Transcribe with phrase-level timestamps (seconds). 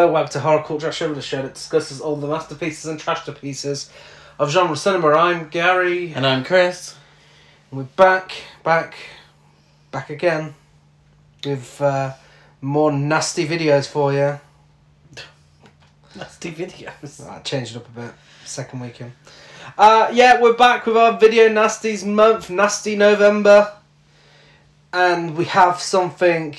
[0.00, 3.22] Hello, welcome to Horror Culture Show, the show that discusses all the masterpieces and trash
[3.26, 3.90] to trashterpieces
[4.38, 5.08] of genre cinema.
[5.08, 6.96] I'm Gary, And I'm Chris.
[7.70, 8.32] and we're back,
[8.64, 8.94] back,
[9.90, 10.54] back again
[11.44, 12.14] with uh,
[12.62, 14.40] more nasty videos for you.
[16.16, 17.28] Nasty videos.
[17.28, 18.12] I changed it up a bit.
[18.46, 19.12] Second weekend.
[19.76, 23.70] Uh, yeah, we're back with our video nasties month, Nasty November,
[24.94, 26.56] and we have something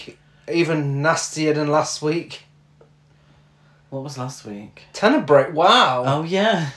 [0.48, 2.44] even nastier than last week.
[3.92, 4.84] What was last week?
[4.94, 5.52] Tenebrae.
[5.52, 6.06] Wow.
[6.08, 6.70] Oh yeah.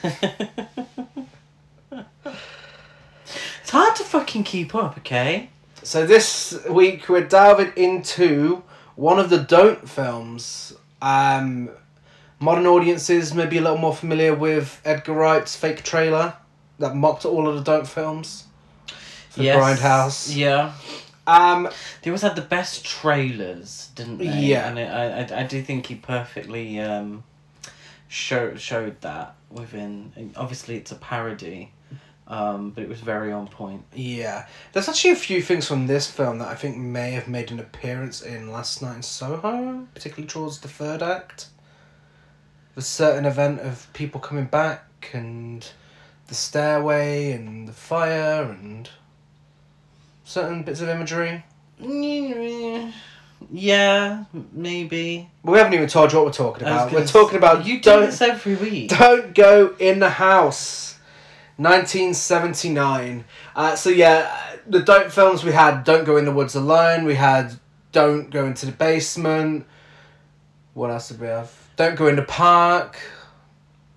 [3.63, 5.49] it's hard to fucking keep up, okay?
[5.81, 8.63] So this week we're diving into
[8.97, 10.73] one of the don't films.
[11.01, 11.69] Um,
[12.41, 16.33] modern audiences may be a little more familiar with Edgar Wright's fake trailer
[16.79, 18.43] that mocked all of the don't films.
[19.29, 20.35] For Grindhouse.
[20.35, 20.73] Yeah.
[21.27, 21.69] Um,
[22.01, 24.25] They always had the best trailers, didn't they?
[24.25, 24.69] Yeah.
[24.69, 27.23] And it, I, I, I do think he perfectly um,
[28.07, 30.33] show, showed that within.
[30.35, 31.71] Obviously, it's a parody,
[32.27, 33.83] um, but it was very on point.
[33.93, 37.51] yeah, there's actually a few things from this film that I think may have made
[37.51, 41.47] an appearance in Last Night in Soho, particularly towards the third act.
[42.75, 45.65] The certain event of people coming back and
[46.27, 48.89] the stairway and the fire and
[50.25, 51.45] certain bits of imagery.
[53.51, 55.29] Yeah, maybe.
[55.43, 56.91] But we haven't even told you what we're talking about.
[56.91, 58.89] We're talking about you do don't this every week.
[58.89, 60.93] don't go in the house.
[61.57, 63.23] 1979.
[63.55, 67.05] Uh, so yeah, the don't films we had Don't Go in the Woods Alone.
[67.05, 67.57] We had
[67.93, 69.65] Don't Go into the Basement.
[70.73, 71.53] What else did we have?
[71.77, 72.97] Don't Go in the Park.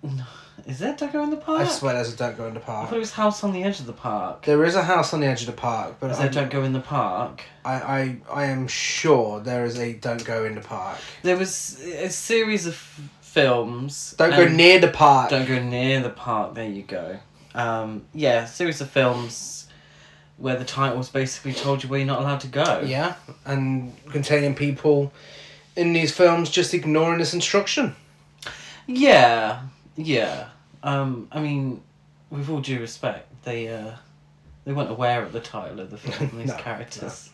[0.69, 1.63] Is there Don't Go in the Park?
[1.63, 2.89] I swear there's a Don't Go in the I Park.
[2.91, 4.43] thought it was House on the Edge of the Park.
[4.45, 6.63] There is a house on the edge of the park, but Is there Don't Go
[6.63, 7.43] in the Park?
[7.65, 10.99] I, I, I am sure there is a Don't Go in the Park.
[11.23, 12.75] There was a series of
[13.23, 14.15] films.
[14.19, 15.31] Don't go and- near the park.
[15.31, 16.55] Don't go near the park.
[16.55, 17.19] There you go.
[17.55, 19.69] Um, yeah, series of films
[20.37, 22.83] where the titles basically told you where you're not allowed to go.
[22.87, 23.15] Yeah,
[23.47, 25.13] and containing people
[25.77, 27.97] in these films just ignoring this instruction.
[28.87, 29.61] Yeah,
[29.97, 30.49] yeah.
[30.89, 31.83] Um, I mean,
[32.31, 33.93] with all due respect, they uh,
[34.65, 36.31] they weren't aware of the title of the film.
[36.39, 37.31] These No, characters.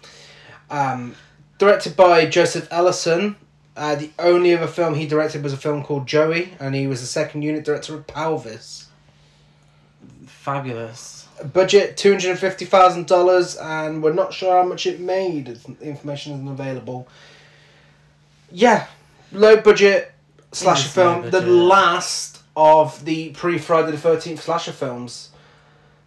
[0.71, 1.15] Um,
[1.59, 3.37] directed by Joseph Ellison.
[3.77, 7.01] Uh, the only other film he directed was a film called Joey, and he was
[7.01, 8.89] the second unit director of Pelvis.
[10.27, 11.27] Fabulous.
[11.53, 15.49] Budget two hundred and fifty thousand dollars, and we're not sure how much it made.
[15.49, 17.09] It's- Information isn't available.
[18.53, 18.87] Yeah,
[19.33, 20.13] low budget
[20.53, 21.31] slasher low film.
[21.33, 25.31] The last of the pre Friday the Thirteenth slasher films.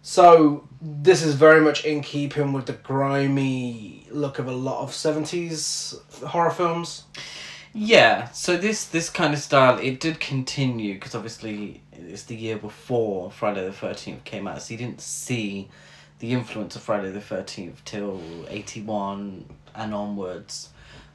[0.02, 4.94] So this is very much in keeping with the grimy look of a lot of
[4.94, 5.94] seventies
[6.26, 7.04] horror films.
[7.74, 12.56] Yeah, so this this kind of style it did continue because obviously it's the year
[12.56, 15.68] before Friday the Thirteenth came out, so you didn't see
[16.20, 19.44] the influence of Friday the Thirteenth till eighty one
[19.74, 20.70] and onwards.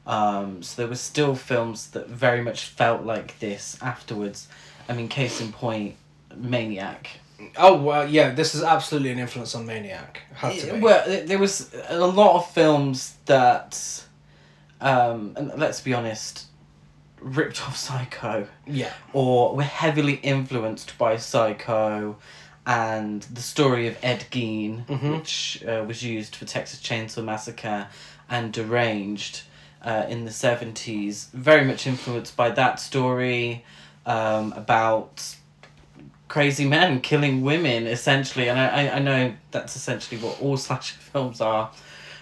[0.06, 4.48] Um, so there were still films that very much felt like this afterwards.
[4.88, 5.96] I mean, case in point,
[6.36, 7.08] Maniac.
[7.56, 10.22] Oh well, yeah, this is absolutely an influence on Maniac.
[10.34, 10.80] Had to be.
[10.80, 14.04] Well, there was a lot of films that,
[14.80, 16.46] um, and let's be honest,
[17.20, 18.46] ripped off Psycho.
[18.66, 22.16] yeah, or were heavily influenced by Psycho
[22.66, 25.18] and the story of Ed Gein, Mhm.
[25.18, 27.88] which uh, was used for Texas Chainsaw Massacre
[28.30, 29.42] and Deranged
[29.82, 31.30] uh, in the 70s.
[31.32, 33.64] Very much influenced by that story
[34.06, 35.36] um, about
[36.28, 38.48] crazy men killing women, essentially.
[38.48, 41.70] And I, I, I know that's essentially what all slasher films are,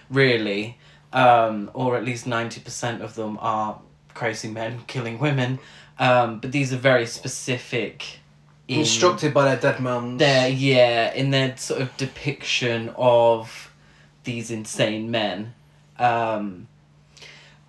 [0.09, 0.77] really.
[1.11, 3.79] Um, or at least 90% of them are
[4.13, 5.59] crazy men killing women.
[5.99, 8.19] Um, but these are very specific.
[8.67, 10.19] In instructed by their dead mums.
[10.19, 13.71] Their yeah, in their sort of depiction of
[14.23, 15.53] these insane men.
[15.99, 16.67] Um,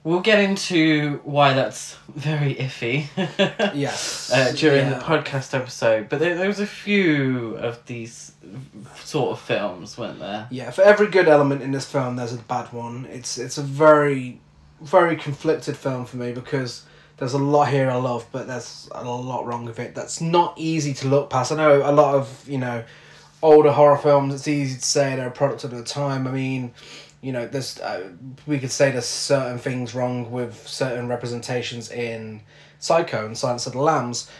[0.04, 3.06] we'll get into why that's very iffy.
[3.74, 4.30] Yes.
[4.32, 4.98] Uh, during Yeah.
[4.98, 8.32] the podcast episode, but there, there was a few of these
[9.02, 10.46] sort of films, weren't there?
[10.50, 13.06] Yeah, for every good element in this film, there's a bad one.
[13.10, 14.40] It's it's a very,
[14.80, 16.84] very conflicted film for me because
[17.16, 19.94] there's a lot here I love, but there's a lot wrong with it.
[19.94, 21.50] That's not easy to look past.
[21.52, 22.84] I know a lot of you know,
[23.42, 24.34] older horror films.
[24.34, 26.26] It's easy to say they're a product of the time.
[26.26, 26.72] I mean,
[27.25, 28.11] you know, there's uh,
[28.47, 32.43] we could say there's certain things wrong with certain representations in
[32.79, 34.31] Psycho and Silence of the Lambs.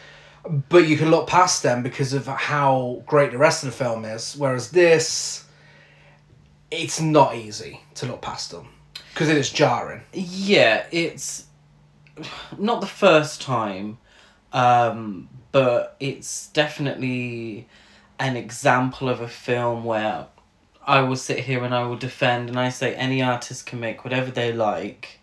[0.69, 4.05] But you can look past them because of how great the rest of the film
[4.05, 4.37] is.
[4.37, 5.47] Whereas this,
[6.71, 8.69] it's not easy to look past them
[9.15, 10.03] because it is jarring.
[10.13, 11.47] Yeah, it's
[12.59, 13.97] not the first time,
[14.53, 17.67] um, but it's definitely
[18.19, 20.27] an example of a film where
[20.87, 24.05] I will sit here and I will defend and I say any artist can make
[24.05, 25.21] whatever they like,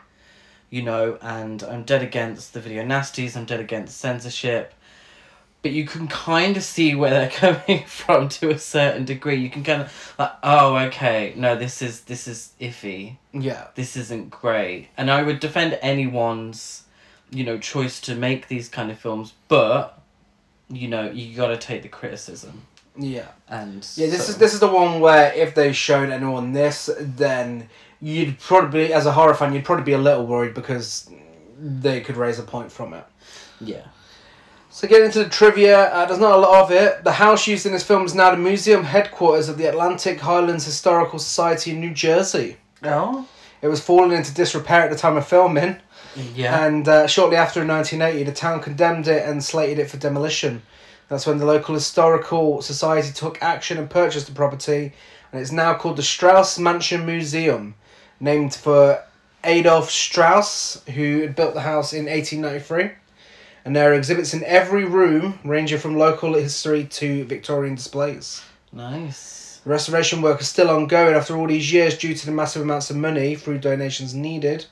[0.69, 4.73] you know, and I'm dead against the video nasties, I'm dead against censorship.
[5.61, 7.29] But you can kind of see where they're
[7.65, 9.35] coming from to a certain degree.
[9.35, 13.67] You can kind of like, oh, okay, no, this is this is iffy Yeah.
[13.75, 14.87] this isn't great.
[14.97, 16.83] And I would defend anyone's,
[17.29, 19.99] you know, choice to make these kind of films, but
[20.69, 22.63] you know, you got to take the criticism.
[22.97, 23.27] Yeah.
[23.47, 26.89] And Yeah, this so- is this is the one where if they showed anyone this,
[26.99, 27.69] then
[28.01, 31.09] you'd probably, as a horror fan, you'd probably be a little worried because
[31.59, 33.05] they could raise a point from it.
[33.59, 33.83] yeah.
[34.73, 37.03] So getting into the trivia, uh, there's not a lot of it.
[37.03, 40.63] The house used in this film is now the museum headquarters of the Atlantic Highlands
[40.63, 42.55] Historical Society in New Jersey.
[42.81, 43.27] Oh.
[43.61, 45.75] It was falling into disrepair at the time of filming,
[46.33, 46.65] Yeah.
[46.65, 50.61] and uh, shortly after in 1980, the town condemned it and slated it for demolition.
[51.11, 54.93] That's when the local historical society took action and purchased the property,
[55.29, 57.75] and it's now called the Strauss Mansion Museum,
[58.21, 59.03] named for
[59.43, 62.91] Adolf Strauss, who had built the house in 1893.
[63.65, 68.41] And there are exhibits in every room, ranging from local history to Victorian displays.
[68.71, 69.59] nice.
[69.65, 72.89] The restoration work is still ongoing after all these years due to the massive amounts
[72.89, 74.65] of money through donations needed.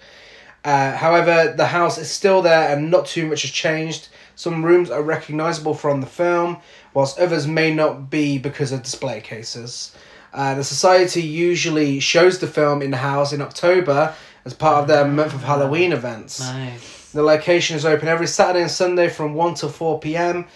[0.63, 4.07] Uh, however, the house is still there and not too much has changed.
[4.39, 6.61] Some rooms are recognisable from the film,
[6.93, 9.93] whilst others may not be because of display cases.
[10.33, 14.15] Uh, the society usually shows the film in the house in October
[14.45, 16.39] as part of their month of Halloween events.
[16.39, 17.11] Nice.
[17.11, 20.47] The location is open every Saturday and Sunday from 1 to 4 pm.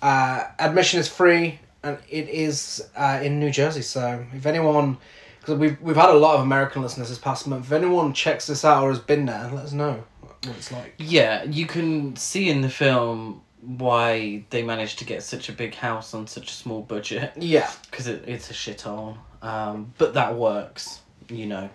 [0.00, 3.82] Uh, admission is free and it is uh, in New Jersey.
[3.82, 4.98] So if anyone,
[5.40, 8.46] because we've, we've had a lot of American listeners this past month, if anyone checks
[8.46, 10.04] this out or has been there, let us know
[10.46, 10.94] what it's like.
[10.98, 15.74] Yeah, you can see in the film why they managed to get such a big
[15.74, 17.70] house on such a small budget Yeah.
[17.90, 19.16] because it, it's a shithole.
[19.40, 21.70] Um, but that works, you know,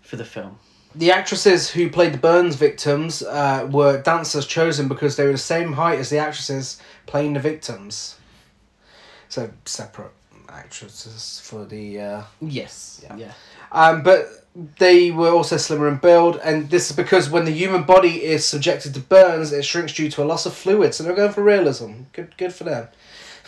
[0.00, 0.58] for the film.
[0.94, 5.38] The actresses who played the Burns victims uh, were dancers chosen because they were the
[5.38, 8.16] same height as the actresses playing the victims.
[9.28, 10.10] So separate
[10.48, 12.00] actresses for the.
[12.00, 13.00] Uh, Yes.
[13.04, 13.16] Yeah.
[13.16, 13.32] yeah.
[13.72, 17.84] Um, but they were also slimmer in build, and this is because when the human
[17.84, 20.94] body is subjected to burns, it shrinks due to a loss of fluid.
[20.94, 22.02] So they're going for realism.
[22.12, 22.88] Good, good for them.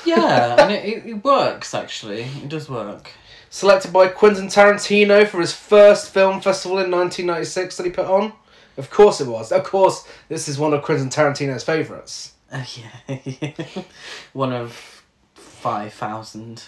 [0.06, 2.22] Yeah, and it, it, works actually.
[2.22, 3.10] It does work.
[3.50, 8.32] Selected by Quentin Tarantino for his first film festival in 1996 that he put on.
[8.76, 9.52] Of course it was.
[9.52, 12.32] Of course, this is one of Quentin Tarantino's favourites.
[12.50, 13.52] Uh, yeah,
[14.32, 14.93] one of
[15.64, 16.62] five thousand.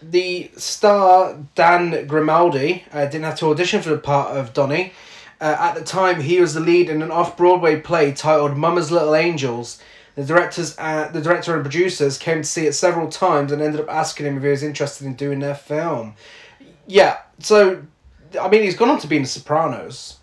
[0.00, 4.92] The star Dan Grimaldi uh, didn't have to audition for the part of Donnie.
[5.40, 9.16] Uh, at the time, he was the lead in an off-Broadway play titled Mama's Little
[9.16, 9.82] Angels.
[10.14, 13.80] The directors, uh, the director and producers came to see it several times and ended
[13.80, 16.14] up asking him if he was interested in doing their film.
[16.86, 17.82] Yeah, so
[18.40, 20.18] I mean, he's gone on to be in The Sopranos.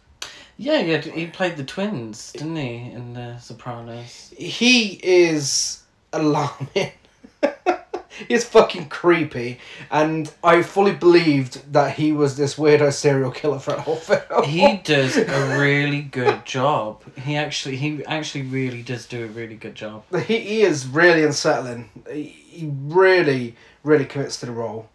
[0.55, 4.33] Yeah, yeah, he played the twins, didn't he, in The Sopranos?
[4.37, 5.81] He is
[6.13, 6.93] alarming.
[8.27, 9.59] He's fucking creepy,
[9.91, 14.43] and I fully believed that he was this weirdo serial killer for the whole film.
[14.43, 17.03] He does a really good job.
[17.17, 20.03] He actually, he actually really does do a really good job.
[20.25, 21.89] he, he is really unsettling.
[22.11, 24.89] He, he really, really commits to the role.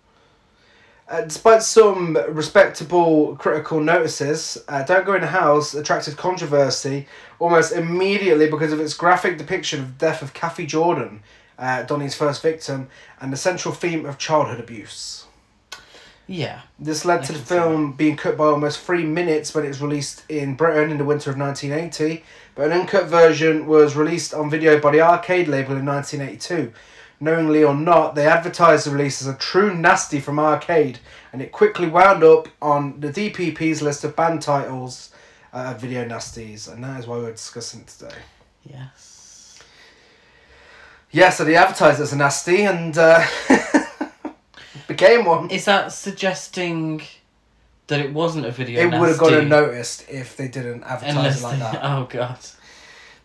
[1.08, 7.06] Uh, despite some respectable critical notices, uh, Don't Go in the House attracted controversy
[7.38, 11.22] almost immediately because of its graphic depiction of the death of Kathy Jordan,
[11.58, 12.88] uh, Donnie's first victim,
[13.20, 15.26] and the central theme of childhood abuse.
[16.26, 16.62] Yeah.
[16.78, 19.82] This led I to the film being cut by almost three minutes when it was
[19.82, 24.48] released in Britain in the winter of 1980, but an uncut version was released on
[24.48, 26.72] video by the arcade label in 1982.
[27.20, 30.98] Knowingly or not, they advertised the release as a true nasty from arcade,
[31.32, 35.12] and it quickly wound up on the DPP's list of banned titles
[35.52, 38.16] uh, video nasties, and that is why we're discussing today.
[38.64, 39.11] Yes.
[41.12, 43.24] Yeah, so they advertised it as a nasty, and uh,
[44.88, 45.50] became one.
[45.50, 47.02] Is that suggesting
[47.88, 48.80] that it wasn't a video?
[48.80, 49.44] It would have gone nasty?
[49.44, 51.80] unnoticed if they didn't advertise Unless it like they- that.
[51.84, 52.38] Oh god.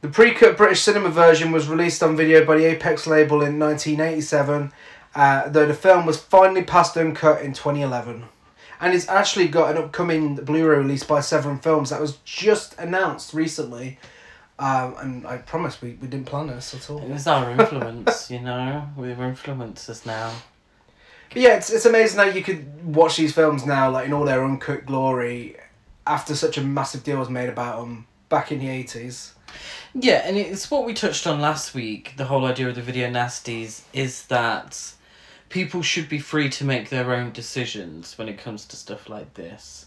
[0.02, 4.72] The pre-cut British cinema version was released on video by the Apex label in 1987,
[5.16, 8.26] uh, though the film was finally passed uncut in 2011.
[8.80, 13.34] And it's actually got an upcoming Blu-ray release by Severin Films that was just announced
[13.34, 13.98] recently.
[14.60, 17.02] Um, and I promise we, we didn't plan this at all.
[17.04, 18.88] It was our influence, you know.
[18.98, 20.34] We were influencers now.
[21.30, 24.26] But yeah, it's, it's amazing that you could watch these films now, like in all
[24.26, 25.58] their uncut glory,
[26.08, 29.34] after such a massive deal was made about them back in the eighties.
[29.94, 32.14] Yeah, and it's what we touched on last week.
[32.18, 34.94] The whole idea of the video nasties is that
[35.50, 39.34] people should be free to make their own decisions when it comes to stuff like
[39.36, 39.86] this.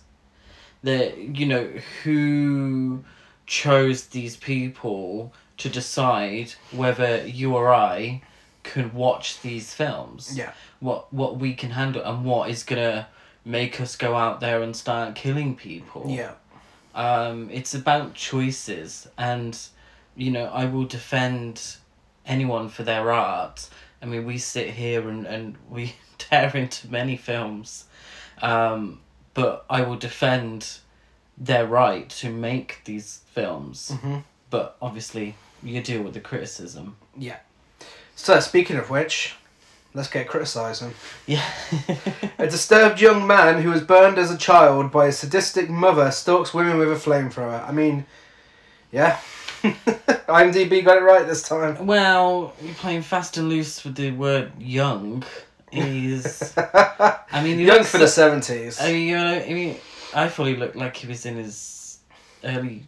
[0.82, 1.70] That you know
[2.02, 3.04] who
[3.50, 8.22] chose these people to decide whether you or I
[8.62, 10.38] can watch these films.
[10.38, 10.52] Yeah.
[10.78, 13.08] What what we can handle and what is gonna
[13.44, 16.06] make us go out there and start killing people.
[16.08, 16.34] Yeah.
[16.94, 19.58] Um, it's about choices, and
[20.14, 21.76] you know I will defend
[22.24, 23.68] anyone for their art.
[24.00, 27.86] I mean, we sit here and and we tear into many films,
[28.40, 29.00] um,
[29.34, 30.78] but I will defend
[31.40, 33.90] their right to make these films.
[34.00, 34.18] hmm
[34.50, 36.96] But obviously, you deal with the criticism.
[37.16, 37.38] Yeah.
[38.14, 39.34] So speaking of which,
[39.94, 40.92] let's get criticising.
[41.26, 41.44] Yeah.
[42.38, 46.52] A disturbed young man who was burned as a child by a sadistic mother stalks
[46.54, 47.66] women with a flamethrower.
[47.66, 48.04] I mean,
[48.92, 49.18] yeah.
[49.62, 51.86] IMDb got it right this time.
[51.86, 55.24] well, you're playing fast and loose with the word young.
[55.72, 58.82] Is I mean, Young for the 70s.
[58.82, 59.76] I mean, you know, I mean,
[60.14, 61.98] I thought he looked like he was in his
[62.44, 62.84] early,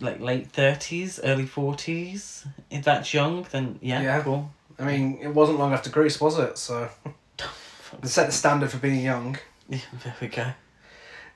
[0.00, 2.44] like late thirties, early forties.
[2.70, 4.22] If that's young, then yeah, Yeah.
[4.22, 4.50] cool.
[4.78, 6.56] I mean, it wasn't long after Grease, was it?
[6.58, 6.88] So,
[8.00, 9.36] they set the standard for being young.
[9.68, 10.52] Yeah, there we go.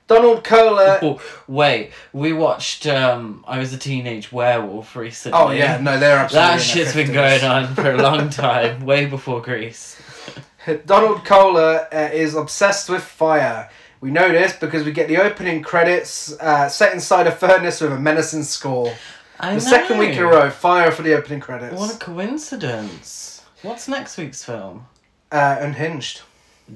[0.07, 0.99] Donald Kohler.
[1.01, 2.85] Oh, wait, we watched.
[2.85, 5.39] um I was a teenage werewolf recently.
[5.39, 6.47] Oh, yeah, no, they're absolutely.
[6.47, 7.13] that in their shit's been 50s.
[7.13, 9.99] going on for a long time, way before Grease.
[10.85, 13.69] Donald Kohler uh, is obsessed with fire.
[14.01, 17.91] We know this because we get the opening credits uh, set inside a furnace with
[17.93, 18.93] a menacing score.
[19.39, 19.59] I The know.
[19.59, 21.75] second week in a row, fire for the opening credits.
[21.79, 23.43] What a coincidence!
[23.61, 24.85] What's next week's film?
[25.31, 26.21] Uh, unhinged.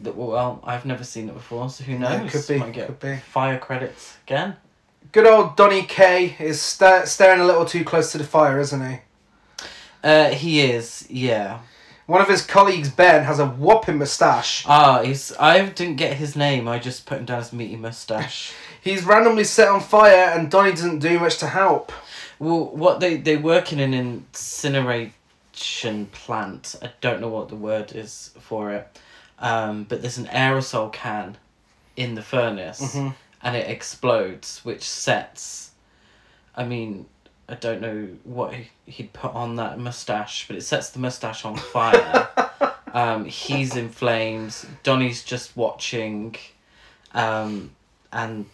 [0.03, 2.21] Th- Well, I've never seen it before, so who knows?
[2.21, 3.15] it could be, Might get could be.
[3.17, 4.55] fire credits again.
[5.11, 8.89] Good old Donny K is sta- staring a little too close to the fire, isn't
[8.89, 8.97] he?
[10.03, 11.59] Uh, he is, yeah.
[12.09, 14.65] One of his colleagues, Ben, has a whopping moustache.
[14.67, 15.31] Ah, he's.
[15.37, 16.67] I didn't get his name.
[16.67, 18.51] I just put him down as meaty mustache.
[18.81, 21.91] He's randomly set on fire, and Donny doesn't do much to help.
[22.39, 26.75] well, what they they work in an incineration plant.
[26.81, 28.99] I don't know what the word is for it,
[29.37, 31.37] um, but there's an aerosol can
[31.95, 33.13] in the furnace, Mhm.
[33.43, 35.73] and it explodes, which sets.
[36.55, 37.05] I mean,
[37.49, 41.45] I don't know what he, he'd put on that mustache, but it sets the mustache
[41.45, 42.29] on fire.
[42.93, 44.67] um, he's in flames.
[44.83, 46.35] Donny's just watching,
[47.13, 47.71] um,
[48.13, 48.45] and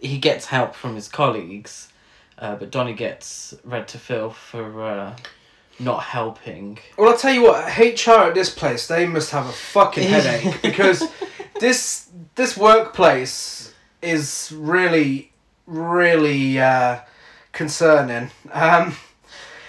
[0.00, 1.92] he gets help from his colleagues,
[2.38, 5.16] uh, but Donny gets red to Phil for uh,
[5.80, 6.78] not helping.
[6.96, 10.62] Well, I'll tell you what, HR at this place, they must have a fucking headache
[10.62, 11.02] because
[11.58, 15.32] this this workplace is really,
[15.66, 17.00] really uh,
[17.52, 18.30] concerning.
[18.52, 18.96] Um,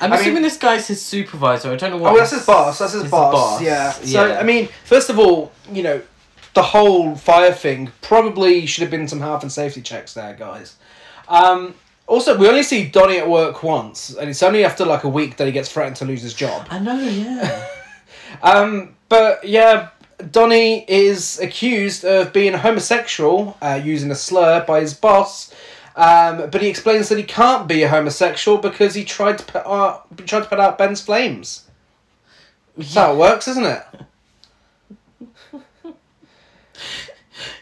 [0.01, 1.71] I'm I mean- assuming this guy's his supervisor.
[1.71, 2.13] I don't know what.
[2.13, 2.79] oh, that's his boss.
[2.79, 3.61] That's his his boss.
[3.61, 3.91] Yeah.
[3.91, 6.01] So I mean, first of all, you know,
[6.53, 10.75] the whole fire thing probably should have been some health and safety checks there, guys.
[11.27, 11.75] Um,
[12.05, 15.37] also, we only see Donny at work once, and it's only after like a week
[15.37, 16.67] that he gets threatened to lose his job.
[16.69, 17.67] I know, yeah.
[18.41, 19.89] Um, but yeah,
[20.31, 25.53] Donny is accused of being homosexual, uh, using a slur by his boss.
[25.95, 29.65] Um, but he explains that he can't be a homosexual because he tried to put
[29.65, 31.69] out, tried to put out Ben's flames.
[32.75, 33.83] That's how it works, isn't it?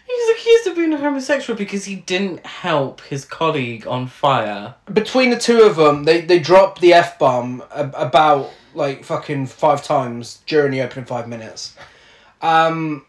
[0.07, 4.75] He's accused of being a homosexual because he didn't help his colleague on fire.
[4.91, 9.83] Between the two of them, they they drop the f bomb about like fucking five
[9.83, 11.75] times during the opening five minutes.
[12.41, 13.05] Um,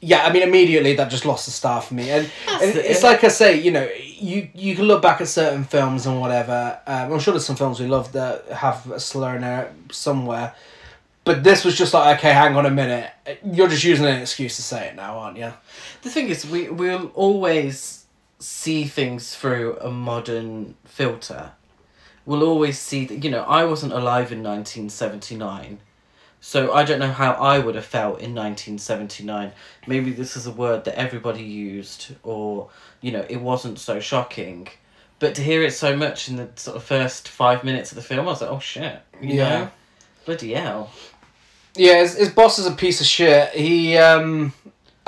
[0.00, 3.24] yeah, I mean immediately that just lost the star for me, and, and it's like
[3.24, 6.78] I say, you know, you you can look back at certain films and whatever.
[6.86, 10.54] Um, I'm sure there's some films we love that have a slur in there somewhere,
[11.24, 13.10] but this was just like, okay, hang on a minute,
[13.44, 15.52] you're just using an excuse to say it now, aren't you?
[16.02, 18.04] The thing is, we we'll always
[18.38, 21.52] see things through a modern filter.
[22.26, 25.78] We'll always see that you know I wasn't alive in nineteen seventy nine,
[26.48, 29.50] so I don't know how I would have felt in nineteen seventy nine.
[29.88, 32.68] Maybe this is a word that everybody used, or
[33.00, 34.68] you know it wasn't so shocking.
[35.18, 38.02] But to hear it so much in the sort of first five minutes of the
[38.02, 39.48] film, I was like, oh shit, you Yeah.
[39.48, 39.70] know,
[40.24, 40.92] bloody hell.
[41.74, 43.50] Yeah, his, his boss is a piece of shit.
[43.50, 44.52] He, um,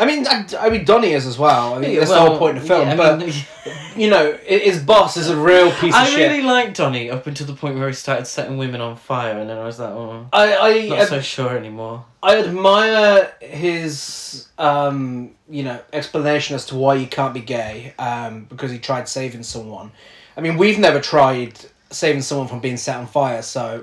[0.00, 1.75] I mean, I, I mean, Donnie is as well.
[1.75, 2.87] I mean, that's the whole point of the film.
[2.87, 3.33] yeah, but mean-
[3.97, 6.21] you know, his boss is a real piece of shit.
[6.21, 9.37] I really liked Donny up until the point where he started setting women on fire,
[9.37, 12.05] and then I was like, oh, I, I, not so sure anymore.
[12.23, 18.45] I admire his, um, you know, explanation as to why he can't be gay, um,
[18.45, 19.90] because he tried saving someone.
[20.37, 21.59] I mean, we've never tried
[21.90, 23.83] saving someone from being set on fire, so,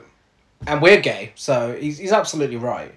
[0.65, 2.95] and we're gay, so he's, he's absolutely right.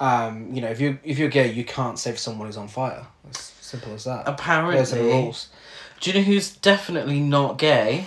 [0.00, 3.06] Um, you know, if you if you're gay, you can't save someone who's on fire.
[3.28, 4.24] It's simple as that.
[4.24, 5.48] Those are the Apparently, rules.
[6.00, 8.06] do you know who's definitely not gay?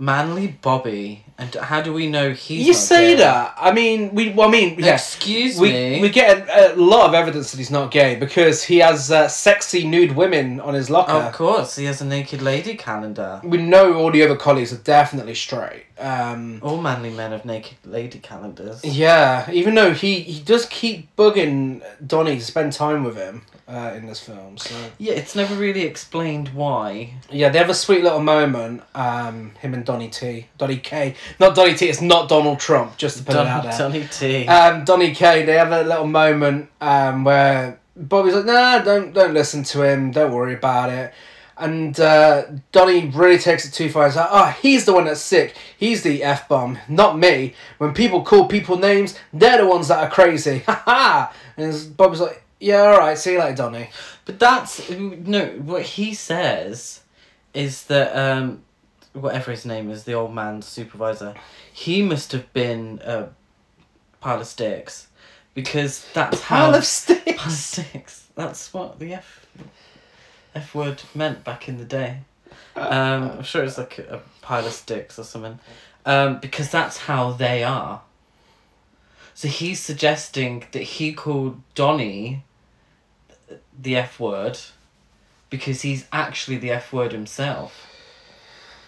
[0.00, 1.26] Manly Bobby.
[1.36, 3.20] And how do we know he's you not say gay?
[3.20, 3.54] that.
[3.58, 4.30] I mean, we.
[4.30, 5.14] Well, I mean, yes.
[5.14, 6.00] Excuse we, me.
[6.00, 9.28] we get a, a lot of evidence that he's not gay because he has uh,
[9.28, 11.12] sexy nude women on his locker.
[11.12, 13.42] Of course, he has a naked lady calendar.
[13.44, 15.84] We know all the other colleagues are definitely straight.
[15.98, 18.82] Um, All manly men have naked lady calendars.
[18.82, 23.92] yeah, even though he, he does keep bugging Donnie to spend time with him uh,
[23.96, 24.58] in this film.
[24.58, 27.14] So Yeah, it's never really explained why.
[27.30, 28.82] yeah, they have a sweet little moment.
[28.94, 31.88] Um, him and Donnie T, Donnie K, not Donnie T.
[31.88, 32.96] It's not Donald Trump.
[32.96, 33.78] Just to put it out Donny, there.
[33.78, 34.08] Donny
[34.44, 34.48] T.
[34.48, 39.34] um, Donny K, they have a little moment um, where Bobby's like, "Nah, don't don't
[39.34, 40.10] listen to him.
[40.10, 41.12] Don't worry about it."
[41.58, 44.06] And uh, Donny really takes it too far.
[44.06, 45.54] He's like, "Oh, he's the one that's sick.
[45.76, 47.54] He's the f bomb, not me.
[47.78, 51.34] When people call people names, they're the ones that are crazy." Ha ha!
[51.58, 53.18] And Bobby's like, "Yeah, all right.
[53.18, 53.90] See you later, Donny."
[54.24, 55.46] But that's no.
[55.64, 57.00] What he says
[57.54, 58.62] is that um,
[59.12, 61.34] whatever his name is, the old man's supervisor,
[61.72, 63.30] he must have been a
[64.20, 65.08] pile of sticks,
[65.54, 67.24] because that's how Pile of sticks.
[67.36, 68.28] pile of sticks.
[68.34, 69.46] That's what the f
[70.54, 72.20] f word meant back in the day.
[72.76, 75.58] Um, I'm sure it's like a, a pile of sticks or something,
[76.06, 78.02] um, because that's how they are.
[79.34, 82.44] So he's suggesting that he called Donny
[83.80, 84.58] the F word
[85.48, 87.86] because he's actually the F word himself.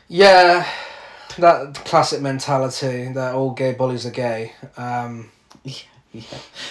[0.09, 0.69] Yeah,
[1.39, 4.53] that classic mentality that all gay bullies are gay.
[4.77, 5.31] Um,
[6.13, 6.23] Yeah.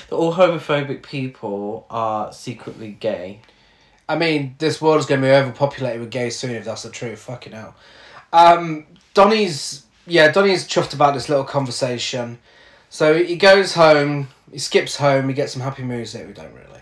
[0.09, 3.41] That all homophobic people are secretly gay.
[4.07, 6.91] I mean, this world is going to be overpopulated with gays soon if that's the
[6.91, 7.19] truth.
[7.19, 7.75] Fucking hell.
[8.31, 12.37] Um, Donny's, yeah, Donny's chuffed about this little conversation.
[12.89, 16.27] So he goes home, he skips home, he gets some happy music.
[16.27, 16.81] We don't really.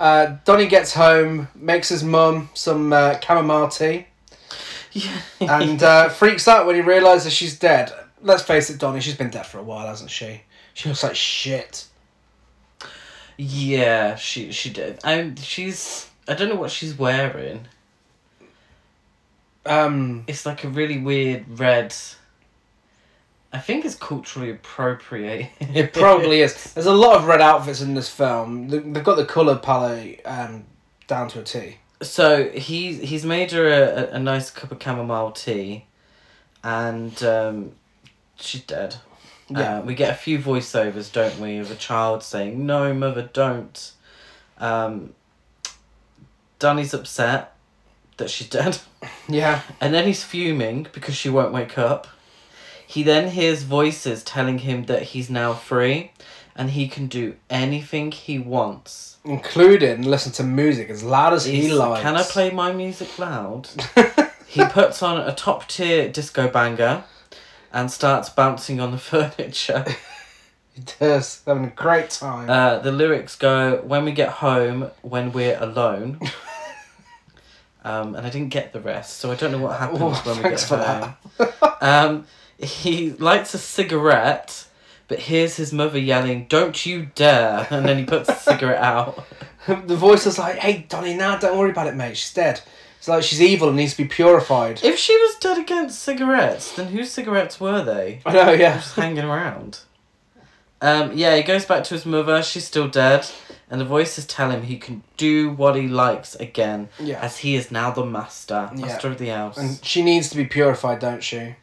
[0.00, 4.06] Uh, Donny gets home, makes his mum some uh, chamomile tea,
[4.92, 5.20] Yeah.
[5.40, 7.92] and uh, freaks out when he realises she's dead.
[8.22, 10.40] Let's face it, Donny, she's been dead for a while, hasn't she?
[10.74, 11.86] She looks like shit.
[13.36, 14.98] yeah, she she did.
[15.04, 17.66] Um, she's I don't know what she's wearing.
[19.66, 21.94] Um, It's like a really weird red.
[23.52, 25.50] I think it's culturally appropriate.
[25.60, 26.72] It probably is.
[26.74, 28.68] There's a lot of red outfits in this film.
[28.68, 30.64] They- They've got the colour palette um,
[31.08, 31.76] down to a T.
[32.02, 35.84] So he's he's made her a, a, a nice cup of chamomile tea,
[36.64, 37.72] and um,
[38.36, 38.96] she's dead.
[39.50, 39.78] Yeah.
[39.78, 43.92] Uh, we get a few voiceovers, don't we, of a child saying, "No, mother, don't."
[44.58, 45.12] Um,
[46.58, 47.54] Danny's upset
[48.18, 48.78] that she's dead,
[49.28, 49.62] Yeah.
[49.80, 52.06] and then he's fuming because she won't wake up.
[52.90, 56.10] He then hears voices telling him that he's now free,
[56.56, 59.18] and he can do anything he wants.
[59.24, 62.02] Including listen to music as loud as he likes.
[62.02, 63.68] Can I play my music loud?
[64.48, 67.04] he puts on a top tier disco banger
[67.72, 69.84] and starts bouncing on the furniture.
[70.74, 71.42] he does.
[71.46, 72.50] Having a great time.
[72.50, 76.18] Uh, the lyrics go, When we get home, when we're alone.
[77.84, 80.38] um, and I didn't get the rest, so I don't know what happens Oh, when
[80.42, 81.14] we get for home.
[81.38, 81.78] that.
[81.80, 82.26] Um,
[82.62, 84.66] he lights a cigarette,
[85.08, 87.66] but hears his mother yelling, Don't you dare!
[87.70, 89.24] And then he puts the cigarette out.
[89.66, 92.16] the voice is like, hey, Donny, now don't worry about it, mate.
[92.16, 92.60] She's dead.
[92.98, 94.80] It's like she's evil and needs to be purified.
[94.84, 98.20] If she was dead against cigarettes, then whose cigarettes were they?
[98.26, 98.74] I know, yeah.
[98.76, 99.80] just hanging around.
[100.82, 102.42] Um, yeah, he goes back to his mother.
[102.42, 103.26] She's still dead,
[103.70, 107.20] and the voices tell him he can do what he likes again, Yeah.
[107.20, 108.86] as he is now the master, Yeah.
[108.86, 109.56] master of the house.
[109.58, 111.56] And she needs to be purified, don't she?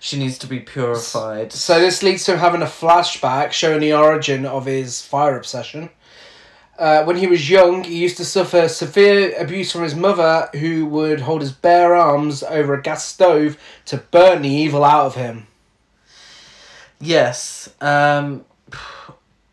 [0.00, 1.52] She needs to be purified.
[1.52, 5.90] So this leads to him having a flashback showing the origin of his fire obsession.
[6.78, 10.86] Uh, when he was young, he used to suffer severe abuse from his mother, who
[10.86, 15.14] would hold his bare arms over a gas stove to burn the evil out of
[15.16, 15.48] him.
[17.00, 17.68] Yes.
[17.80, 18.44] Um,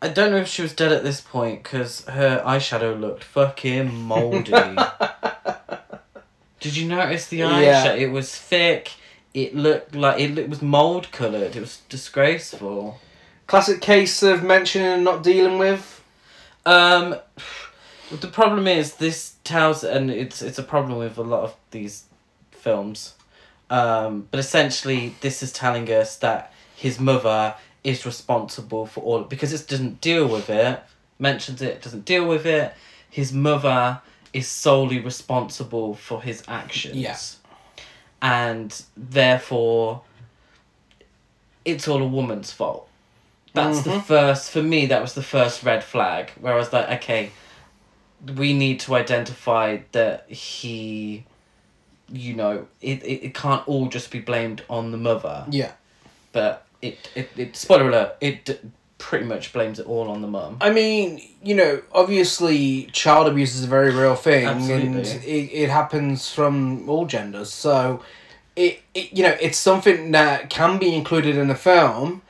[0.00, 3.92] I don't know if she was dead at this point because her eyeshadow looked fucking
[3.92, 4.52] moldy.
[6.60, 7.62] Did you notice the eyeshadow?
[7.62, 7.92] Yeah.
[7.94, 8.92] It was thick.
[9.36, 11.56] It looked like it, it was mold coloured.
[11.56, 12.98] It was disgraceful.
[13.46, 16.02] Classic case of mentioning and not dealing with.
[16.64, 17.16] Um,
[18.10, 22.04] the problem is this tells, and it's it's a problem with a lot of these
[22.50, 23.12] films.
[23.68, 29.52] Um, but essentially, this is telling us that his mother is responsible for all because
[29.52, 30.82] it doesn't deal with it,
[31.18, 32.72] mentions it, doesn't deal with it.
[33.10, 34.00] His mother
[34.32, 36.96] is solely responsible for his actions.
[36.96, 37.18] Yeah.
[38.22, 40.02] And therefore
[41.64, 42.88] it's all a woman's fault.
[43.52, 44.04] That's the Mhm.
[44.04, 44.86] first for me.
[44.86, 46.30] That was the first red flag.
[46.40, 47.30] Where I was like, okay,
[48.36, 51.24] we need to identify that he,
[52.08, 55.46] you know, it, it, it can't all just be blamed on the mother.
[55.50, 55.72] Yeah.
[56.32, 58.58] But it, it, it spoiler alert, it d-
[58.98, 60.56] pretty much blames it all on the mum.
[60.60, 65.70] I mean, you know, obviously, child abuse is a very real thing, and it, it
[65.70, 67.52] happens from all genders.
[67.52, 68.02] So,
[68.54, 72.22] it, it you know, it's something that can be included in the film,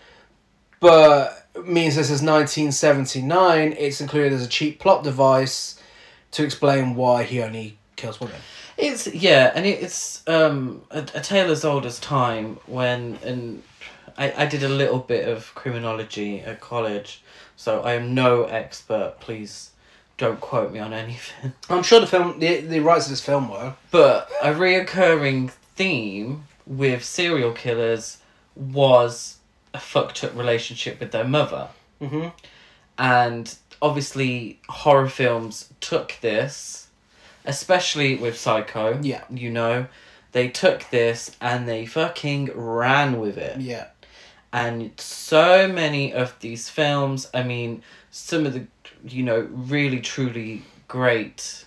[0.81, 3.75] but means this is nineteen seventy nine.
[3.79, 5.81] It's included as a cheap plot device
[6.33, 8.37] to explain why he only kills women.
[8.77, 13.63] It's yeah, and it's um a, a tale as old as time when and
[14.19, 17.23] I, I did a little bit of criminology at college,
[17.57, 19.17] so I am no expert.
[19.21, 19.71] Please
[20.19, 21.53] don't quote me on anything.
[21.69, 23.75] I'm sure the film, the the writers of this film were.
[23.91, 28.19] But a reoccurring theme with serial killers
[28.55, 29.39] was
[29.75, 31.69] a fucked up relationship with their mother.
[32.01, 32.29] Mm-hmm.
[32.99, 36.89] And obviously, horror films took this,
[37.45, 38.99] especially with Psycho.
[39.03, 39.25] Yeah.
[39.31, 39.87] You know,
[40.33, 43.61] they took this and they fucking ran with it.
[43.61, 43.89] Yeah.
[44.57, 48.67] And so many of these films, I mean, some of the,
[49.07, 51.67] you know, really truly great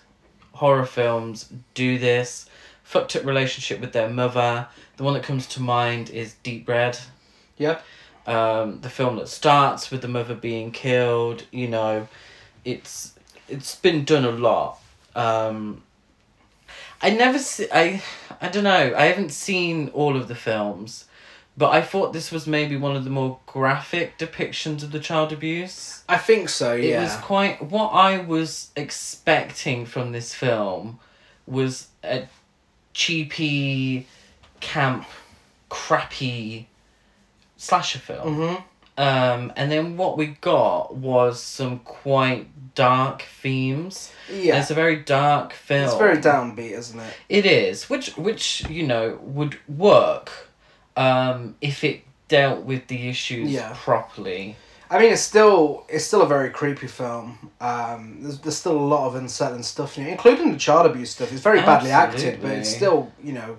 [0.54, 2.48] horror films do this.
[2.84, 4.68] Fucked up relationship with their mother.
[4.98, 6.98] The one that comes to mind is Deep Red
[7.60, 7.80] yeah
[8.26, 11.46] um, the film that starts with the mother being killed.
[11.52, 12.08] You know,
[12.64, 13.14] it's
[13.48, 14.80] it's been done a lot.
[15.16, 15.82] Um,
[17.02, 17.68] I never see.
[17.72, 18.02] I
[18.40, 18.94] I don't know.
[18.96, 21.06] I haven't seen all of the films,
[21.60, 25.34] but I thought this was maybe one of the more graphic depictions of the child
[25.34, 26.04] abuse.
[26.08, 26.74] I think so.
[26.74, 27.02] Yeah.
[27.02, 31.00] It was quite what I was expecting from this film
[31.46, 32.30] was a
[32.94, 34.08] cheapy,
[34.62, 35.06] camp,
[35.68, 36.70] crappy
[37.58, 38.36] slasher film.
[38.36, 38.64] mm-hmm.
[38.98, 44.12] Um, and then what we got was some quite dark themes.
[44.30, 44.60] Yeah.
[44.60, 45.86] It's a very dark film.
[45.86, 47.14] It's very downbeat, isn't it?
[47.30, 50.49] It is, which which you know would work,
[51.00, 53.74] um, if it dealt with the issues Yeah.
[53.76, 54.56] properly.
[54.92, 57.52] I mean, it's still it's still a very creepy film.
[57.62, 61.12] Um, there's, there's still a lot of unsettling stuff in it, including the child abuse
[61.12, 61.32] stuff.
[61.32, 63.58] It's very badly acted, but it's still you know,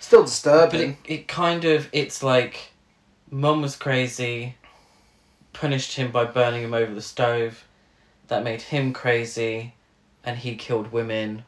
[0.00, 0.96] still disturbing.
[1.02, 2.72] But it, it kind of it's like,
[3.30, 4.56] mum was crazy.
[5.52, 7.64] Punished him by burning him over the stove.
[8.28, 9.74] That made him crazy,
[10.24, 11.44] and he killed women.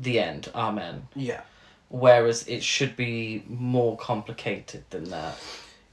[0.00, 0.50] The end.
[0.54, 1.08] Amen.
[1.14, 1.40] yeah,
[1.90, 5.36] Whereas it should be more complicated than that.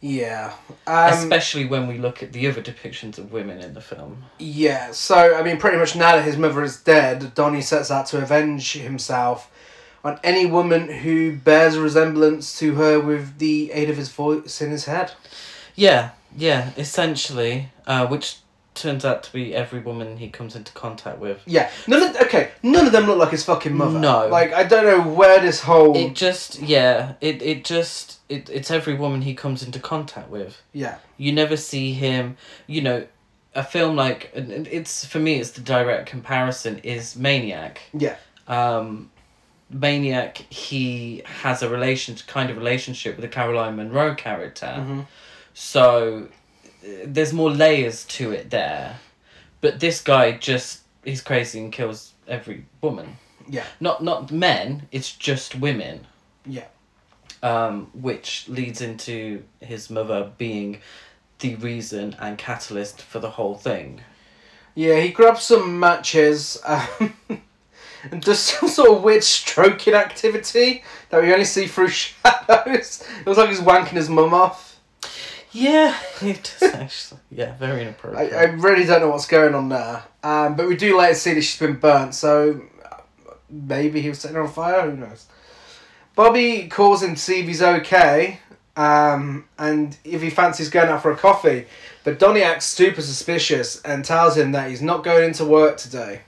[0.02, 0.54] yeah,
[0.88, 4.24] um, Especially when we look at the other depictions of women in the film.
[4.40, 4.92] yeah.
[4.92, 8.18] So I mean, pretty much now that his mother is dead, Donnie sets out to
[8.22, 9.50] avenge himself
[10.04, 14.62] on any woman who bears a resemblance to her with the aid of his voice
[14.62, 15.14] in his head.
[15.76, 17.70] Yeah, yeah, essentially.
[17.88, 18.38] Uh, which
[18.76, 21.42] turns out to be every woman he comes into contact with.
[21.46, 23.98] Yeah, none of okay, none of them look like his fucking mother.
[24.00, 24.28] No.
[24.28, 28.70] like I don't know where this whole It just, yeah, it, it just, it, it's
[28.70, 30.62] every woman he comes into contact with.
[30.74, 30.98] yeah.
[31.18, 32.36] You never see him,
[32.68, 33.08] you know,
[33.56, 37.80] a film like, it's, for me, it's the direct comparison, is Maniac.
[37.94, 38.18] Yeah.
[38.50, 39.10] um,
[39.70, 44.74] Maniac, he has a relation kind of relationship with the Caroline Munro character.
[44.74, 45.02] hmm
[45.54, 46.28] So
[47.06, 49.00] there's more layers to it there.
[49.62, 53.18] But this guy just he's crazy and kills every woman.
[53.48, 53.66] Yeah.
[53.80, 56.08] Not not men, it's just women.
[56.46, 56.66] Yeah.
[57.44, 60.80] Um, which leads into his mother being
[61.40, 64.02] the reason and catalyst for the whole thing.
[64.74, 67.14] Yeah, he grabs some matches um,
[68.12, 73.04] and does some sort of weird stroking activity that we only see through shadows.
[73.20, 74.75] It looks like he's wanking his mum off.
[75.56, 77.22] Yeah, it does actually.
[77.32, 78.34] Yeah, very inappropriate.
[78.34, 80.04] I really don't know what's going on there.
[80.22, 82.62] Um, but we do later see that she's been burnt, so
[83.50, 85.28] maybe he was setting her on fire, who knows.
[86.14, 88.40] Bobby calls him to see if he's okay,
[88.76, 91.68] um, and if he fancies going out for a coffee.
[92.04, 96.22] But Donnie acts super suspicious and tells him that he's not going into work today.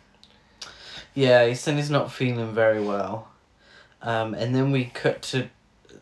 [1.14, 3.28] Yeah, he said he's not feeling very well.
[4.02, 5.50] Um, and then we cut to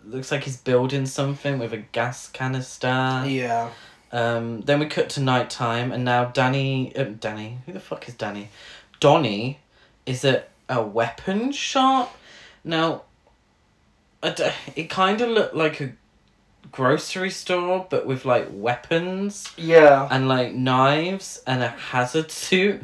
[0.08, 3.24] looks like he's building something with a gas canister.
[3.28, 3.70] Yeah.
[4.12, 8.14] Um, then we cut to nighttime, and now Danny, uh, Danny, who the fuck is
[8.16, 8.50] Danny?
[9.00, 9.60] Donnie
[10.06, 12.16] is at a weapon shop.
[12.64, 13.04] Now,
[14.24, 15.94] I d- it kind of looked like a
[16.72, 20.08] grocery store, but with like weapons Yeah.
[20.10, 22.84] and like knives and a hazard suit.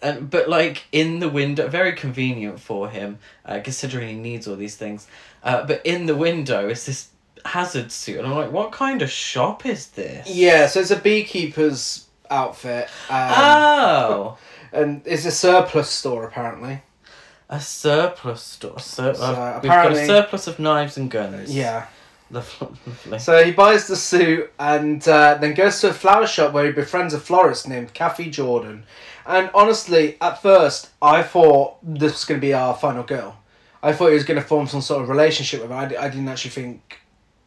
[0.00, 4.56] and but like in the window, very convenient for him, uh, considering he needs all
[4.56, 5.06] these things.
[5.42, 7.08] Uh, but in the window is this
[7.44, 10.28] hazard suit, and I'm like, what kind of shop is this?
[10.28, 12.88] Yeah, so it's a beekeeper's outfit.
[13.10, 14.38] Um, Oh,
[14.72, 16.82] and it's a surplus store apparently.
[17.50, 18.78] a surplus store.
[18.78, 21.54] Sur- So, uh, we've got a surplus of knives and guns.
[21.54, 21.86] Yeah.
[22.30, 23.18] Lovely.
[23.18, 26.72] So he buys the suit and uh, then goes to a flower shop where he
[26.72, 28.84] befriends a florist named Kathy Jordan.
[29.26, 33.36] And honestly, at first, I thought this was going to be our final girl.
[33.82, 35.76] I thought he was going to form some sort of relationship with her.
[35.76, 37.00] I, I didn't actually think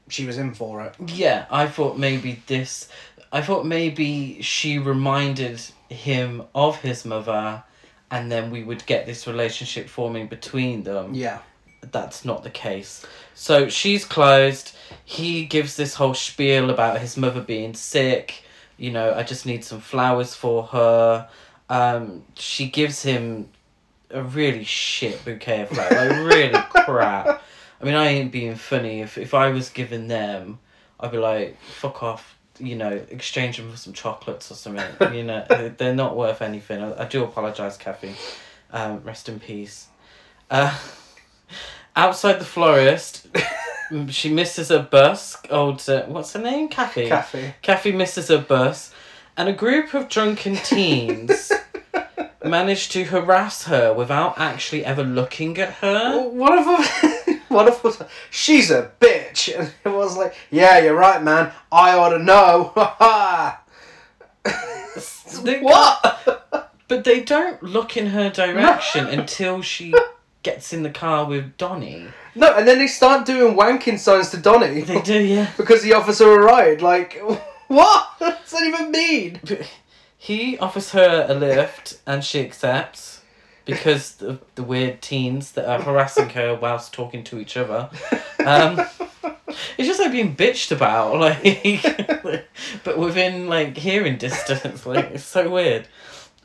[0.09, 0.95] she was in for it.
[1.07, 2.89] Yeah, I thought maybe this.
[3.31, 7.63] I thought maybe she reminded him of his mother,
[8.11, 11.13] and then we would get this relationship forming between them.
[11.13, 11.39] Yeah.
[11.91, 13.05] That's not the case.
[13.33, 14.75] So she's closed.
[15.03, 18.43] He gives this whole spiel about his mother being sick.
[18.77, 21.29] You know, I just need some flowers for her.
[21.69, 23.49] Um, she gives him
[24.15, 27.41] a really shit bouquet of flowers, like really crap.
[27.81, 29.01] I mean, I ain't being funny.
[29.01, 30.59] If if I was giving them,
[30.99, 32.31] I'd be like, fuck off.
[32.57, 34.85] You know, exchange them for some chocolates or something.
[35.13, 36.81] You know, they- they're not worth anything.
[36.81, 38.15] I, I do apologize, Kathy.
[38.71, 39.87] Um, rest in peace.
[40.49, 40.73] Uh,
[41.95, 43.27] outside the florist,
[44.09, 45.37] she misses a bus.
[45.49, 46.69] Old, uh, what's her name?
[46.69, 47.07] Kathy.
[47.07, 47.53] Kathy.
[47.61, 48.93] Kathy misses a bus,
[49.37, 51.51] and a group of drunken teens
[52.45, 56.27] manage to harass her without actually ever looking at her.
[56.29, 60.95] One of them, one of them, she's a bitch, and it was like, yeah, you're
[60.95, 61.51] right, man.
[61.71, 62.71] I ought to know.
[65.61, 66.71] What?
[66.87, 69.93] But they don't look in her direction until she
[70.43, 72.07] gets in the car with Donnie.
[72.35, 75.51] No, and then they start doing wanking signs to Donny They do, yeah.
[75.57, 76.81] because the officer arrived.
[76.81, 77.19] Like,
[77.67, 78.07] what?
[78.19, 79.39] What does that even mean?
[79.43, 79.67] But
[80.25, 83.21] he offers her a lift and she accepts
[83.63, 87.91] because of the weird teens that are harassing her whilst talking to each other.
[88.43, 88.81] Um,
[89.77, 92.43] it's just like being bitched about, like,
[92.83, 94.83] but within like hearing distance.
[94.87, 95.87] Like it's so weird.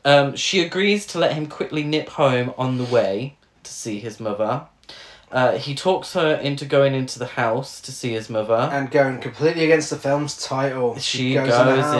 [0.05, 4.19] Um, she agrees to let him quickly nip home on the way to see his
[4.19, 4.67] mother.
[5.31, 8.69] Uh, he talks her into going into the house to see his mother.
[8.71, 10.99] And going completely against the film's title.
[10.99, 11.47] She goes,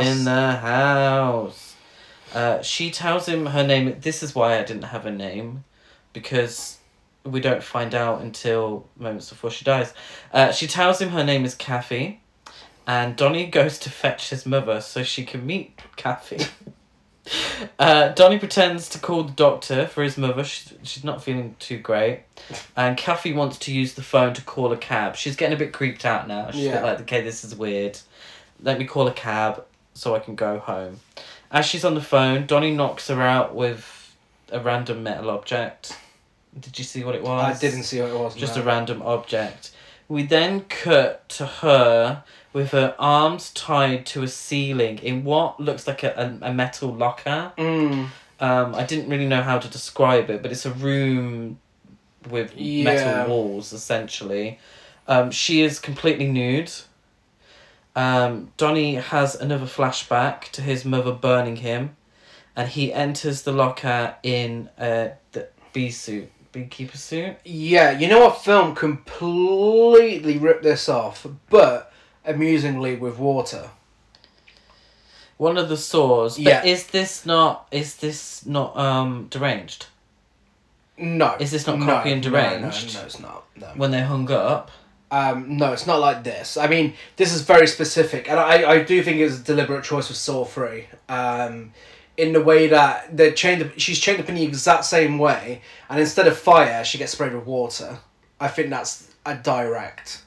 [0.06, 1.71] in, the house.
[2.34, 3.96] Uh, she tells him her name.
[4.02, 5.64] This is why I didn't have a name,
[6.14, 6.78] because
[7.24, 9.94] we don't find out until moments before she dies.
[10.34, 12.22] Uh, she tells him her name is Kathy,
[12.88, 16.46] and Donnie goes to fetch his mother so she can meet Kathy.
[17.78, 20.44] Uh, Donnie pretends to call the doctor for his mother.
[20.44, 22.22] She's, she's not feeling too great.
[22.76, 25.16] And Kathy wants to use the phone to call a cab.
[25.16, 26.50] She's getting a bit creeped out now.
[26.50, 26.82] She's Yeah.
[26.82, 28.00] like, okay, this is weird.
[28.62, 29.64] Let me call a cab
[29.94, 31.00] so I can go home.
[31.52, 34.16] As she's on the phone, Donnie knocks her out with
[34.52, 35.98] a random metal object.
[36.60, 37.58] Did you see what it was?
[37.58, 38.36] I didn't see what it was.
[38.36, 38.62] Just no.
[38.62, 39.72] a random object.
[40.08, 45.88] We then cut to her with her arms tied to a ceiling in what looks
[45.88, 47.54] like a, a, a metal locker.
[47.58, 48.08] Mm,
[48.42, 51.60] Um, I didn't really know how to describe it, but it's a room
[52.30, 52.84] with Yeah.
[52.84, 54.60] metal walls, essentially.
[55.08, 56.72] Um, she is completely nude.
[57.96, 61.96] Um, Donnie has another flashback to his mother burning him,
[62.56, 67.36] and he enters the locker in a the bee suit, beekeeper suit.
[67.44, 71.92] yeah, you know what film completely ripped this off, but
[72.26, 73.70] amusingly with water.
[75.38, 76.38] One of the saws.
[76.38, 76.64] But Yeah.
[76.64, 77.68] is this not?
[77.72, 79.88] Is this not um deranged?
[80.98, 81.36] No.
[81.40, 82.94] Is this not no, cocky and no, deranged?
[82.94, 83.44] No, no, it's not.
[83.56, 83.68] No.
[83.76, 84.70] When they hung up.
[85.12, 86.56] Um, no, it's not like this.
[86.56, 90.08] I mean, this is very specific, and I, I do think it's a deliberate choice
[90.08, 90.88] with Saw Three.
[91.10, 91.74] Um,
[92.18, 96.00] in the way that they're chained she's chained up in the exact same way, and
[96.00, 98.00] instead of fire, she gets sprayed with water.
[98.40, 100.24] I think that's a direct.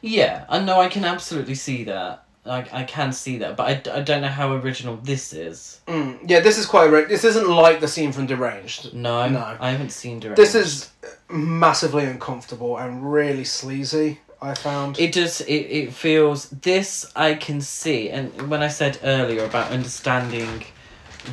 [0.00, 0.80] Yeah, I know.
[0.80, 2.21] I can absolutely see that.
[2.44, 5.80] I, I can see that, but I, I don't know how original this is.
[5.86, 6.90] Mm, yeah, this is quite.
[7.08, 8.92] This isn't like the scene from Deranged.
[8.94, 9.56] No, No.
[9.60, 10.38] I haven't seen Deranged.
[10.42, 10.90] This is
[11.30, 14.20] massively uncomfortable and really sleazy.
[14.40, 14.98] I found.
[14.98, 19.70] It just it, it feels this I can see, and when I said earlier about
[19.70, 20.64] understanding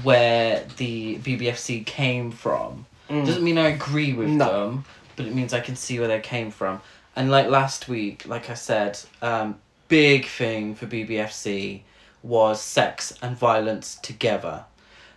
[0.03, 3.25] where the BBFC came from, Mm.
[3.25, 4.45] doesn't mean I agree with No.
[4.69, 6.79] them, but it means I can see where they came from.
[7.15, 9.55] And like last week, like I said, um,
[9.89, 11.81] big thing for BBFC
[12.23, 14.65] was sex and violence together.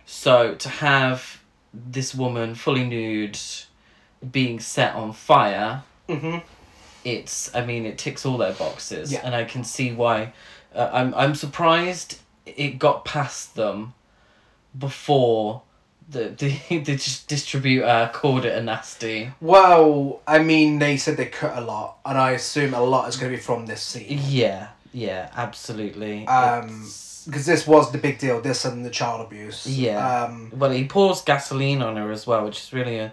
[0.05, 1.41] So to have
[1.73, 3.39] this woman fully nude
[4.31, 6.37] being set on fire, hmm
[7.05, 9.21] it's I mean it ticks all their boxes, Yeah.
[9.23, 10.33] and I can see why.
[10.73, 13.93] Uh, I'm I'm surprised it got past them
[14.77, 15.61] before
[16.13, 16.29] the
[16.69, 19.31] the, the distributor called it a nasty.
[19.41, 23.17] Well, I mean, they said they cut a lot, and I assume a lot is
[23.17, 24.19] going to be from this scene.
[24.27, 26.25] Yeah, yeah, absolutely.
[26.27, 26.87] Um,
[27.25, 29.65] Because this was the big deal, this and the child abuse.
[29.65, 29.97] Yeah.
[30.25, 33.05] Um, well, he pours gasoline on her as well, which is really a.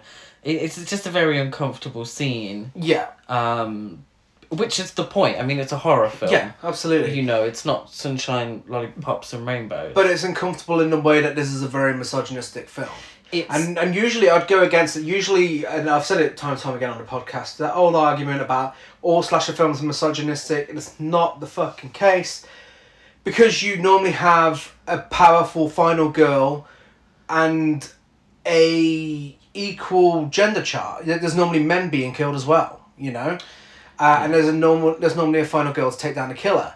[0.43, 2.71] it- It's just a very uncomfortable scene.
[2.75, 3.07] yeah.
[3.29, 4.03] Um,
[4.51, 5.39] which is the point.
[5.39, 6.31] I mean, it's a horror film.
[6.31, 7.13] Yeah, absolutely.
[7.13, 9.93] You know, it's not sunshine, lollipops, and rainbows.
[9.95, 12.89] But it's uncomfortable in the way that this is a very misogynistic film.
[13.31, 15.03] it's And and usually I'd go against it.
[15.03, 18.41] Usually, and I've said it time and time again on the podcast, that old argument
[18.41, 22.45] about all slasher films are misogynistic, and it's not the fucking case.
[23.23, 26.67] Because you normally have a powerful final girl
[27.29, 27.89] and
[28.45, 31.05] a equal gender chart.
[31.05, 33.37] There's normally men being killed as well, you know?
[34.01, 36.73] Uh, and there's a normal there's normally a final girl to take down the killer.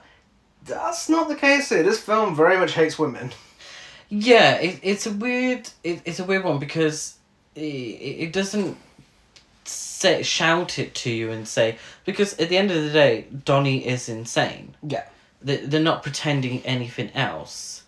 [0.63, 1.81] That's not the case here.
[1.83, 3.31] This film very much hates women.
[4.09, 7.17] Yeah, it, it's a weird it, it's a weird one because
[7.55, 7.61] it,
[8.25, 8.77] it doesn't
[9.63, 13.85] say shout it to you and say because at the end of the day Donnie
[13.88, 14.75] is insane.
[14.83, 15.05] Yeah.
[15.41, 17.83] They they're not pretending anything else.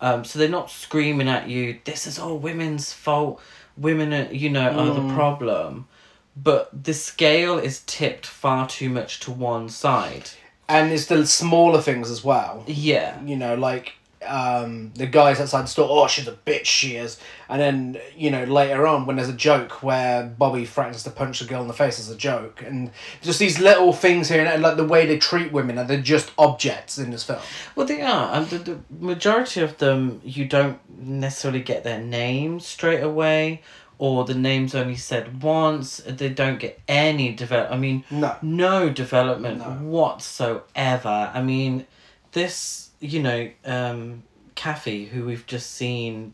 [0.00, 1.80] Um, so they're not screaming at you.
[1.84, 3.40] This is all women's fault.
[3.76, 5.14] Women are you know are the Mm.
[5.14, 5.88] problem,
[6.36, 10.30] but the scale is tipped far too much to one side.
[10.68, 12.64] And it's the smaller things as well.
[12.66, 13.22] Yeah.
[13.24, 13.94] you know, like
[14.26, 17.18] um, the guys outside the store, oh, she's a bitch, she is.
[17.48, 21.38] And then, you know, later on, when there's a joke where Bobby threatens to punch
[21.38, 22.90] the girl in the face as a joke, and
[23.22, 26.32] just these little things here, and, like the way they treat women, and they're just
[26.38, 27.40] objects in this film.
[27.74, 32.66] Well, they are, and the, the majority of them you don't necessarily get their names
[32.66, 33.62] straight away,
[33.98, 35.98] or the name's only said once.
[36.06, 37.70] They don't get any develop.
[37.70, 38.36] I mean, No.
[38.42, 39.70] no development No.
[39.90, 41.30] whatsoever.
[41.32, 41.86] I mean,
[42.32, 44.22] this you know, um,
[44.54, 46.32] Kathy, who we've just seen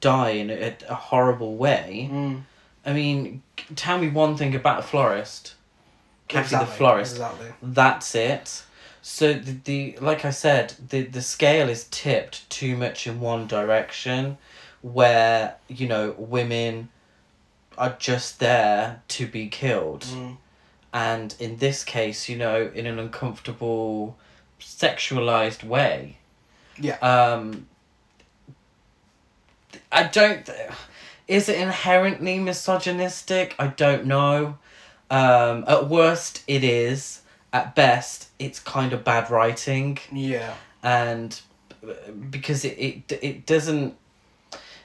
[0.00, 2.08] die in a, a horrible way.
[2.12, 2.42] Mm,
[2.84, 3.42] I mean,
[3.76, 5.54] tell me one thing about a florist.
[6.28, 7.12] Kathy the exactly, florist.
[7.12, 7.46] Exactly.
[7.62, 8.64] That's it.
[9.02, 13.46] So the, the like I said, the the scale is tipped too much in one
[13.46, 14.38] direction,
[14.80, 16.88] where you know women
[17.78, 20.36] are just there to be killed, Mm,
[20.92, 24.16] and in this case, you know, in an uncomfortable,
[24.60, 26.18] sexualized way.
[26.78, 26.96] Yeah.
[26.98, 27.66] Um.
[29.90, 30.48] I don't.
[31.28, 33.54] Is it inherently misogynistic?
[33.58, 34.58] I don't know.
[35.10, 37.20] Um, at worst, it is.
[37.54, 40.54] At best, it's kind of bad writing, yeah.
[40.82, 41.38] and
[42.30, 43.94] because it it it doesn't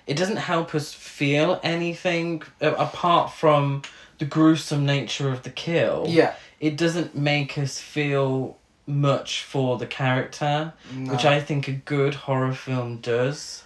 [0.08, 3.82] it doesn't help us feel anything uh, apart from
[4.20, 6.06] the gruesome nature of the kill.
[6.08, 6.34] Yeah.
[6.60, 11.12] It doesn't make us feel much for the character, No.
[11.12, 13.64] which I think a good horror film does.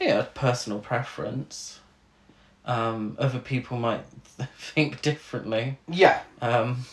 [0.00, 1.78] Yeah, personal preference.
[2.66, 4.04] Um, other people might
[4.58, 5.78] think differently.
[5.88, 6.20] Yeah.
[6.42, 6.84] Um,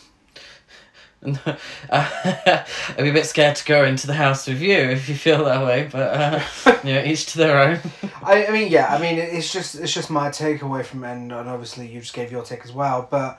[1.24, 1.56] uh,
[1.90, 2.64] I'd
[2.98, 5.64] be a bit scared to go into the house with you if you feel that
[5.64, 7.78] way, but uh, you know, each to their own.
[8.22, 8.92] I, I mean, yeah.
[8.92, 12.14] I mean, it's just it's just my takeaway from it, and, and obviously you just
[12.14, 13.06] gave your take as well.
[13.10, 13.38] But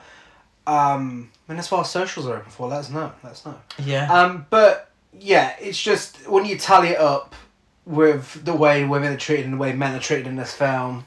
[0.66, 2.68] um, I mean, that's what our socials are open for.
[2.68, 3.12] Let us know.
[3.22, 3.58] Let us know.
[3.78, 4.10] Yeah.
[4.12, 7.34] Um, but yeah, it's just when you tally it up
[7.86, 11.06] with the way women are treated and the way men are treated in this film,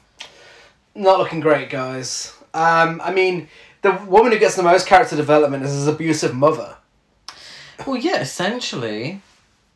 [0.94, 2.34] not looking great, guys.
[2.54, 3.48] Um, I mean,
[3.82, 6.76] the woman who gets the most character development is his abusive mother.
[7.86, 9.22] well, yeah, essentially.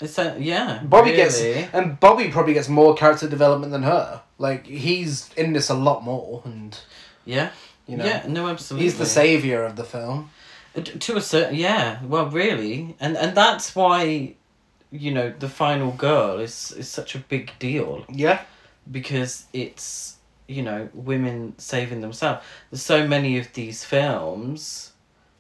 [0.01, 0.81] It's a, yeah.
[0.83, 1.17] Bobby really.
[1.23, 1.41] gets,
[1.73, 4.23] and Bobby probably gets more character development than her.
[4.39, 6.77] Like he's in this a lot more, and
[7.25, 7.51] Yeah.
[7.87, 8.85] you know, yeah, no, absolutely.
[8.87, 10.31] he's the savior of the film.
[10.77, 12.01] Uh, To a certain, yeah.
[12.05, 14.35] Well, really, and and that's why,
[14.91, 18.41] you know, the final girl is is such a big deal Yeah,
[18.91, 20.12] because it's
[20.53, 22.45] you know women saving themselves.
[22.71, 24.93] There's so many of these films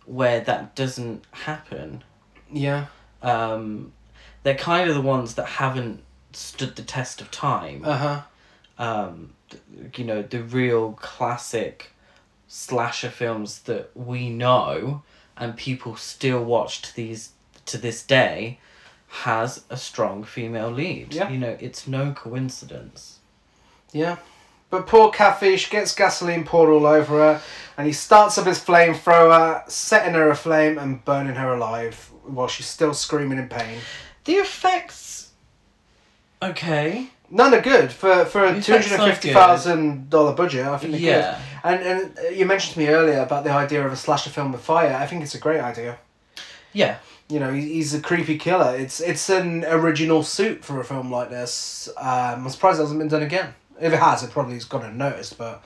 [0.05, 2.03] where that doesn't happen.
[2.53, 2.86] yeah,
[3.22, 3.93] Um,
[4.43, 7.82] they're kind of the ones that haven't stood the test of time.
[7.84, 8.20] uh huh.
[8.78, 9.34] um,
[9.97, 11.93] you know, the real classic
[12.49, 15.03] slasher films that we know
[15.36, 17.30] and people still watch to these
[17.66, 18.59] to this day
[19.09, 21.14] has a strong female lead.
[21.14, 21.30] Yeah.
[21.30, 23.18] You know, it's no coincidence.
[23.93, 24.16] Yeah.
[24.73, 27.43] But poor Kathy, she gets gasoline poured all over her,
[27.77, 32.64] and he starts up his flamethrower, setting her aflame and burning her alive while she's
[32.68, 33.81] still screaming in pain.
[34.25, 35.33] The effects
[36.41, 37.11] okay.
[37.29, 40.66] No, they're good for for a two hundred are and fifty thousand dollar budget.
[40.66, 41.39] I think they're Yeah.
[41.62, 41.70] good.
[41.70, 44.62] And and you mentioned to me earlier about the idea of a slasher film with
[44.62, 44.95] fire.
[44.95, 45.99] I think it's a great idea.
[46.73, 46.97] Yeah.
[47.29, 48.75] You know, he's a creepy killer.
[48.77, 51.91] It's it's an original suit for a film like this.
[51.99, 53.55] Um, I'm surprised it hasn't been done again.
[53.83, 55.37] If it has, it probably has gone unnoticed.
[55.39, 55.62] But,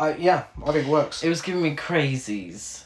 [0.00, 1.22] uh, yeah, I think it works.
[1.22, 2.84] It was giving me crazies.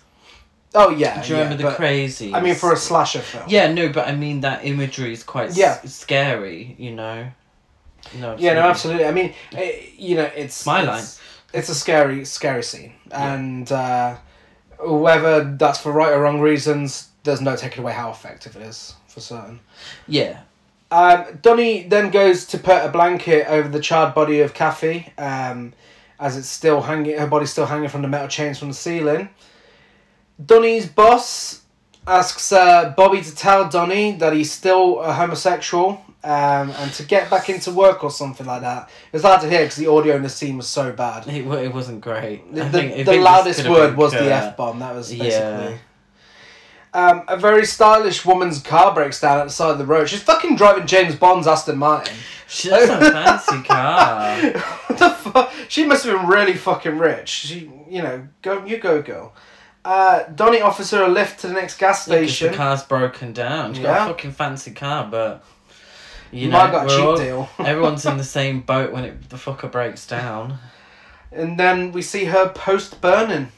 [0.74, 2.34] oh yeah, Do you yeah, remember the but- crazies?
[2.34, 3.44] I mean, for a slasher film.
[3.48, 5.78] Yeah, no, but I mean that imagery is quite Yeah.
[5.82, 7.28] s- scary, you know.
[8.14, 9.06] No, Yeah, no, absolutely.
[9.06, 11.04] I mean, it, you know, it's My it's, line.
[11.58, 14.16] It's a scary, scary scene, and uh,
[14.80, 18.94] whether that's for right or wrong reasons, there's no taking away how effective it is
[19.08, 19.60] for certain.
[20.06, 20.40] Yeah,
[20.90, 25.74] Um, Donnie then goes to put a blanket over the charred body of Kathy, um,
[26.18, 27.18] as it's still hanging.
[27.18, 29.28] Her body's still hanging from the metal chains from the ceiling.
[30.44, 31.62] Donnie's boss
[32.06, 36.04] asks uh, Bobby to tell Donnie that he's still a homosexual.
[36.24, 38.90] Um, and to get back into work or something like that.
[39.06, 41.28] It was hard to hear because the audio in the scene was so bad.
[41.28, 42.52] it, it wasn't great.
[42.52, 44.24] The, the, the loudest word was the.
[44.34, 44.80] F bomb.
[44.80, 45.76] That was Yeah.
[46.94, 50.08] Um, a very stylish woman's car breaks down at the side of the road.
[50.08, 52.14] She's fucking driving James Bond's Aston Martin.
[52.48, 54.40] She has a fancy car.
[54.86, 55.52] what the fuck?
[55.68, 57.28] She must have been really fucking rich.
[57.28, 59.34] She, you know, go you go girl.
[59.84, 62.50] Uh, Donnie offers her a lift to the next gas Yeah, 'cause station.
[62.52, 63.74] the car's broken down.
[63.74, 64.04] She's got Yeah.
[64.04, 65.44] a fucking fancy car, but
[66.32, 67.48] you know, might got a we're cheap all- deal.
[67.66, 70.58] everyone's in the same boat when it the fucker breaks down.
[71.30, 73.52] And then we see her post burning.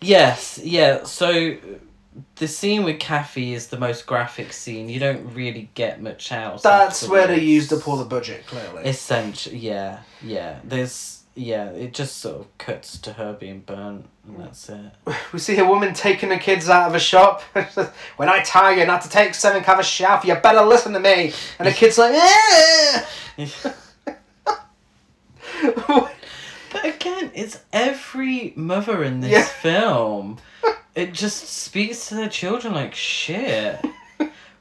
[0.00, 1.04] Yes, yeah.
[1.04, 1.56] So
[2.36, 4.88] the scene with Kathy is the most graphic scene.
[4.88, 6.62] You don't really get much else.
[6.62, 8.84] That's where they used up all the budget, clearly.
[8.84, 10.58] Essentially, yeah, yeah.
[10.64, 11.70] There's yeah.
[11.70, 14.92] It just sort of cuts to her being burnt, and that's it.
[15.32, 17.42] We see a woman taking the kids out of a shop.
[18.16, 21.00] when I tell you not to take out of a shelf, you better listen to
[21.00, 21.32] me.
[21.58, 23.04] And the kid's like, eh.
[26.72, 29.42] But again, it's every mother in this Yeah.
[29.44, 30.38] film.
[31.00, 33.80] It just speaks to their children like shit.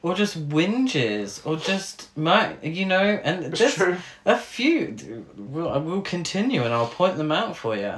[0.01, 3.97] Or just whinges, or just might you know, and It's there's true.
[4.25, 5.25] a few.
[5.35, 7.95] We'll, I will continue, and I'll point them out for you.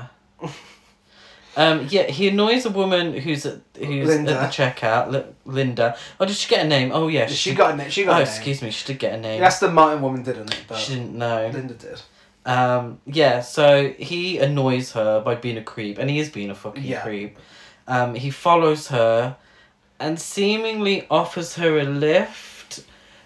[1.55, 4.31] Um, yeah, he annoys a woman who's at who's Linda.
[4.39, 5.11] at the checkout.
[5.11, 5.95] Li- Linda.
[6.19, 6.91] Oh, did she get a name?
[6.93, 7.89] Oh yeah, She got a name.
[7.91, 8.27] She got Oh, a name.
[8.27, 9.39] excuse me, she did get a name.
[9.41, 10.63] That's the Martin woman, didn't it?
[10.67, 11.51] But She didn't know.
[11.53, 12.01] Linda did.
[12.45, 16.55] Um, yeah, so he annoys her by being a creep, and he is being a
[16.55, 17.01] fucking Yeah.
[17.01, 17.37] creep.
[17.91, 19.35] Um, he follows her
[19.99, 22.85] and seemingly offers her a lift.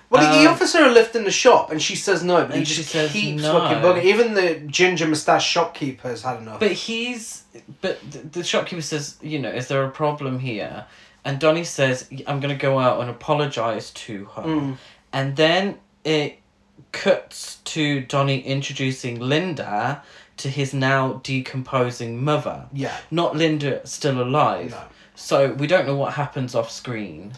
[0.09, 2.55] Well, he Um, offers her a lift in the shop, and she says no, but
[2.57, 3.59] he just keeps no.
[3.59, 4.03] fucking bugging.
[4.03, 6.59] Even the ginger moustache shopkeeper has had enough.
[6.59, 7.43] But he's.
[7.81, 10.85] But th- the shopkeeper says, you know, is there a problem here?
[11.23, 14.43] And Donnie says, I'm going to go out and apologise to her.
[14.43, 14.77] Mm.
[15.13, 16.39] And then it
[16.91, 20.03] cuts to Donnie introducing Linda
[20.37, 22.65] to his now decomposing mother.
[22.73, 22.97] yeah.
[23.09, 24.71] Not Linda still alive.
[24.71, 24.83] No.
[25.15, 27.33] So we don't know what happens off screen.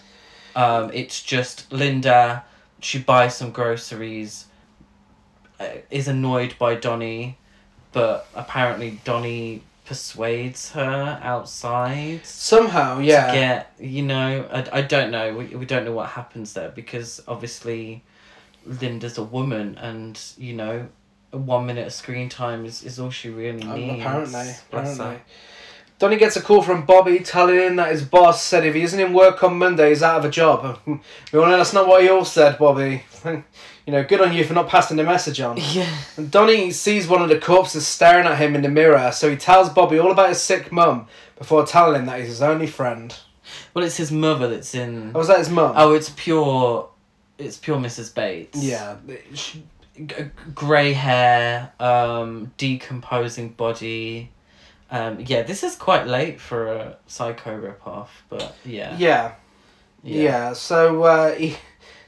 [0.55, 2.43] Um, it's just Linda.
[2.79, 4.45] She buys some groceries.
[5.59, 7.37] Uh, is annoyed by Donnie,
[7.91, 12.23] but apparently Donnie persuades her outside.
[12.25, 13.27] Somehow, yeah.
[13.27, 15.33] To get you know, I, I don't know.
[15.33, 18.03] We we don't know what happens there because obviously,
[18.67, 20.87] Linda's a woman, and you know,
[21.31, 24.01] one minute of screen time is, is all she really Um, needs.
[24.03, 25.19] apparently, apparently.
[25.99, 28.99] Donnie gets a call from Bobby telling him that his boss said if he isn't
[28.99, 30.77] in work on Monday, he's out of a job.
[30.85, 30.93] we
[31.39, 33.03] all know that's not what he all said, Bobby.
[33.25, 33.43] you
[33.87, 35.57] know, good on you for not passing the message on.
[35.57, 35.89] Yeah.
[36.15, 39.35] And Donnie sees one of the corpses staring at him in the mirror, so he
[39.37, 43.15] tells Bobby all about his sick mum before telling him that he's his only friend.
[43.73, 45.13] Well, it's his mother that's in.
[45.15, 45.73] Oh, was that his mum?
[45.75, 46.89] Oh, it's pure.
[47.39, 48.13] It's pure Mrs.
[48.13, 48.61] Bates.
[48.61, 48.97] Yeah.
[49.33, 49.63] She-
[50.05, 50.15] G-
[50.53, 54.31] grey hair, um, decomposing body.
[54.89, 58.95] Um, yeah, this is quite late for a psycho ripoff, but yeah.
[58.97, 59.33] Yeah.
[60.03, 61.57] Yeah, so uh, he,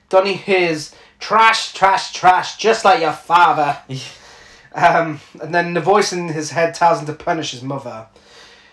[0.10, 3.78] Donnie hears trash, trash, trash, just like your father.
[4.72, 8.06] Um, and then the voice in his head tells him to punish his mother.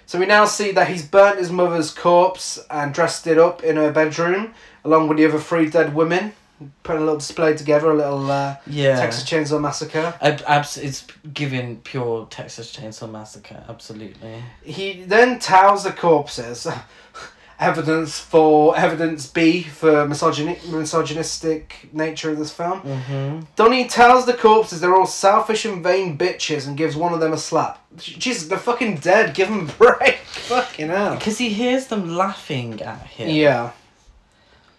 [0.05, 3.77] So we now see that he's burnt his mother's corpse and dressed it up in
[3.77, 4.53] her bedroom,
[4.85, 6.35] along with the other three dead women.
[6.82, 8.96] Putting a little display together, a little uh, Yeah.
[8.98, 10.14] Texas Chainsaw Massacre.
[10.22, 14.42] Ab- abs- it's giving pure Texas Chainsaw Massacre, absolutely.
[14.64, 16.66] He then tells the corpses
[17.61, 22.80] evidence for evidence B for misogyni- misogynistic nature of this film.
[22.80, 23.40] Mm-hmm.
[23.57, 27.32] Donnie tells the corpses they're all selfish and vain bitches and gives one of them
[27.34, 27.82] a slap.
[27.98, 29.34] Jesus, they're fucking dead.
[29.34, 30.16] Give them a break.
[30.24, 31.16] fucking hell.
[31.16, 33.28] Because he hears them laughing at him.
[33.30, 33.72] Yeah.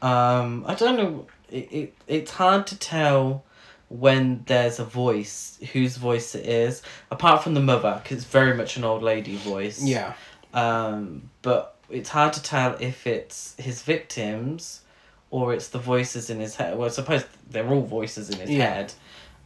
[0.02, 1.26] Um, I don't know.
[1.50, 3.44] It, it it's hard to tell
[3.90, 8.54] when there's a voice, whose voice it is, apart from the mother, because it's very
[8.54, 9.82] much an old lady voice.
[9.84, 10.14] Yeah.
[10.54, 14.82] Um, but it's hard to tell if it's his victims
[15.30, 16.78] or it's the voices in his head.
[16.78, 18.74] Well, I suppose they're all voices in his Yeah.
[18.74, 18.94] head.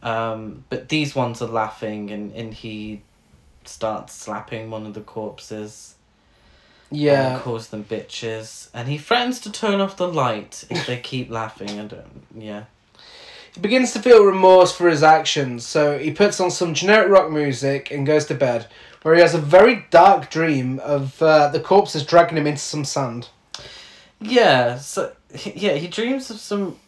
[0.02, 3.02] Um, but these ones are laughing, and, and he
[3.64, 5.94] starts slapping one of the corpses.
[6.92, 7.34] Yeah.
[7.34, 11.30] and calls them bitches, and he threatens to turn off the light if they keep
[11.30, 11.80] laughing.
[11.80, 12.22] I don't.
[12.36, 12.64] Yeah.
[13.54, 17.30] He begins to feel remorse for his actions, so he puts on some generic rock
[17.30, 18.66] music and goes to bed,
[19.02, 22.84] where he has a very dark dream of uh, the corpses dragging him into some
[22.84, 23.28] sand.
[24.20, 24.78] Yeah.
[24.78, 25.12] So
[25.54, 26.78] yeah, he dreams of some.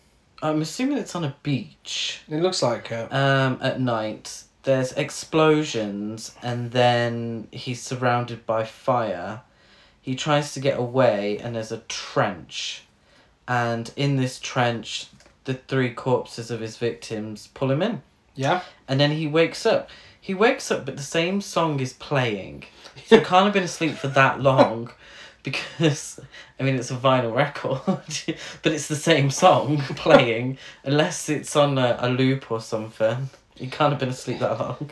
[0.42, 2.22] I'm assuming it's on a beach.
[2.28, 3.12] It looks like it.
[3.12, 9.42] Um, at night, there's explosions, and then he's surrounded by fire.
[10.04, 12.82] He tries to get away, and there's a trench.
[13.48, 15.06] And in this trench,
[15.44, 18.02] the three corpses of his victims pull him in.
[18.34, 18.60] Yeah.
[18.86, 19.88] And then he wakes up.
[20.20, 22.64] He wakes up, but the same song is playing.
[23.06, 24.90] So he can't have been asleep for that long
[25.42, 26.20] because,
[26.60, 27.80] I mean, it's a vinyl record,
[28.62, 33.30] but it's the same song playing unless it's on a, a loop or something.
[33.54, 34.90] He can't have been asleep that long.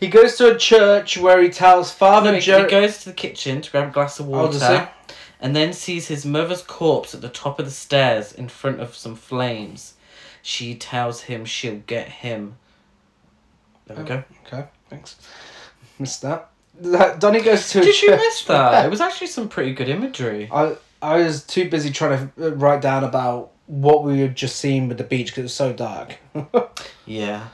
[0.00, 2.64] He goes to a church where he tells Father No, Joe.
[2.64, 4.88] he goes to the kitchen to grab a glass of water
[5.40, 8.94] and then sees his mother's corpse at the top of the stairs in front of
[8.94, 9.94] some flames.
[10.42, 12.56] She tells him she'll get him.
[13.86, 14.06] There we Oh.
[14.06, 14.24] go.
[14.46, 15.16] Okay, thanks.
[15.98, 16.48] Missed that.
[16.80, 18.84] That- Donnie goes to a Did you miss that?
[18.86, 20.48] It was actually some pretty good imagery.
[20.52, 24.56] I I was too busy trying to uh, write down about what we had just
[24.56, 26.16] seen with the beach because it was so dark.
[27.06, 27.48] Yeah.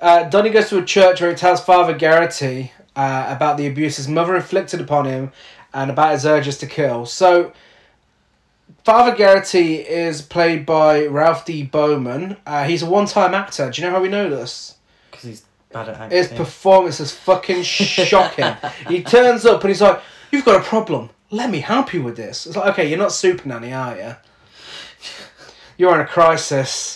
[0.00, 3.96] Uh, Donnie goes to a church where he tells Father Garrity uh, about the abuse
[3.96, 5.32] his mother inflicted upon him
[5.72, 7.06] and about his urges to kill.
[7.06, 7.52] So,
[8.84, 11.62] Father Garrity is played by Ralph D.
[11.62, 12.36] Bowman.
[12.46, 13.70] Uh, he's a one time actor.
[13.70, 14.76] Do you know how we know this?
[15.10, 16.16] Because he's bad at acting.
[16.16, 18.54] His performance is fucking shocking.
[18.88, 21.10] he turns up and he's like, You've got a problem.
[21.30, 22.46] Let me help you with this.
[22.46, 24.16] It's like, okay, you're not Super Nanny, are you?
[25.78, 26.95] You're in a crisis.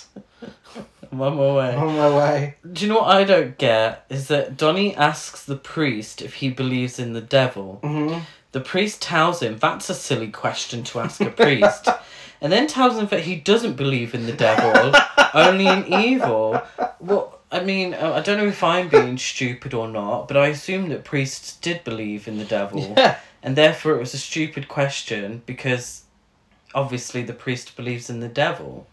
[1.27, 1.75] One more way.
[1.75, 2.55] On my way.
[2.73, 4.05] Do you know what I don't get?
[4.09, 7.81] Is that Donnie asks the priest if he believes in the devil.
[7.83, 8.19] hmm
[8.53, 11.89] The priest tells him that's a silly question to ask a priest.
[12.41, 14.93] and then tells him that he doesn't believe in the devil,
[15.35, 16.63] only in evil.
[17.01, 20.47] Well, I mean, uh, I don't know if I'm being stupid or not, but I
[20.49, 22.95] assume that priests did believe in the devil.
[22.97, 23.19] Yeah.
[23.43, 26.05] And therefore, it was a stupid question because
[26.75, 28.87] obviously the priest believes in the devil,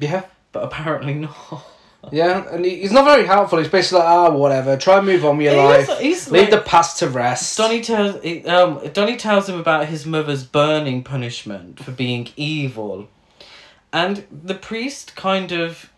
[0.00, 0.24] Yeah.
[0.52, 1.64] But apparently not.
[2.10, 3.58] Yeah, and he, he's not very helpful.
[3.60, 4.76] He's basically like, ah, whatever.
[4.76, 5.88] Try and move on with your life.
[6.00, 7.56] he's Leave like- the past to rest.
[7.56, 8.16] Donnie tells
[8.48, 13.06] um Donnie tells him about his mother's burning punishment for being evil,
[13.92, 15.90] and the priest kind of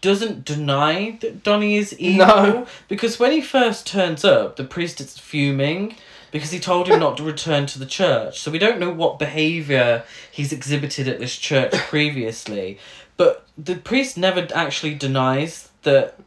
[0.00, 2.66] doesn't deny that Donnie is evil No.
[2.86, 5.96] because when he first turns up, the priest is fuming
[6.30, 8.38] because he told him not to return to the church.
[8.38, 12.78] So we don't know what behavior he's exhibited at this church previously,
[13.22, 16.18] but the priest never actually denies that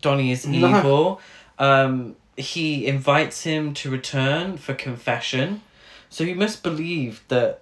[0.00, 0.68] Donnie is No.
[0.78, 1.20] evil.
[1.58, 5.62] Um, he invites him to return for confession,
[6.10, 7.60] so he must believe that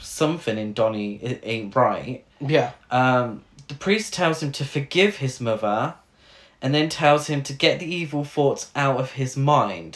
[0.00, 2.24] something in Donnie i- ain't right.
[2.40, 2.72] Yeah.
[2.90, 5.94] Um, the priest tells him to forgive his mother,
[6.60, 9.92] and then tells him to get the evil thoughts out of his mind.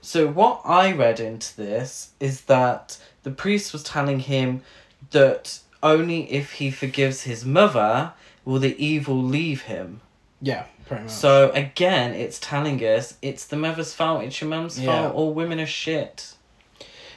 [0.00, 4.62] So what I read into this is that the priest was telling him
[5.10, 8.12] that only if he forgives his mother
[8.44, 10.00] will the evil leave him.
[10.40, 11.12] Yeah, pretty much.
[11.12, 14.86] So again, it's telling us it's the mother's fault, it's your mum's Yeah.
[15.02, 16.34] fault, all women are shit.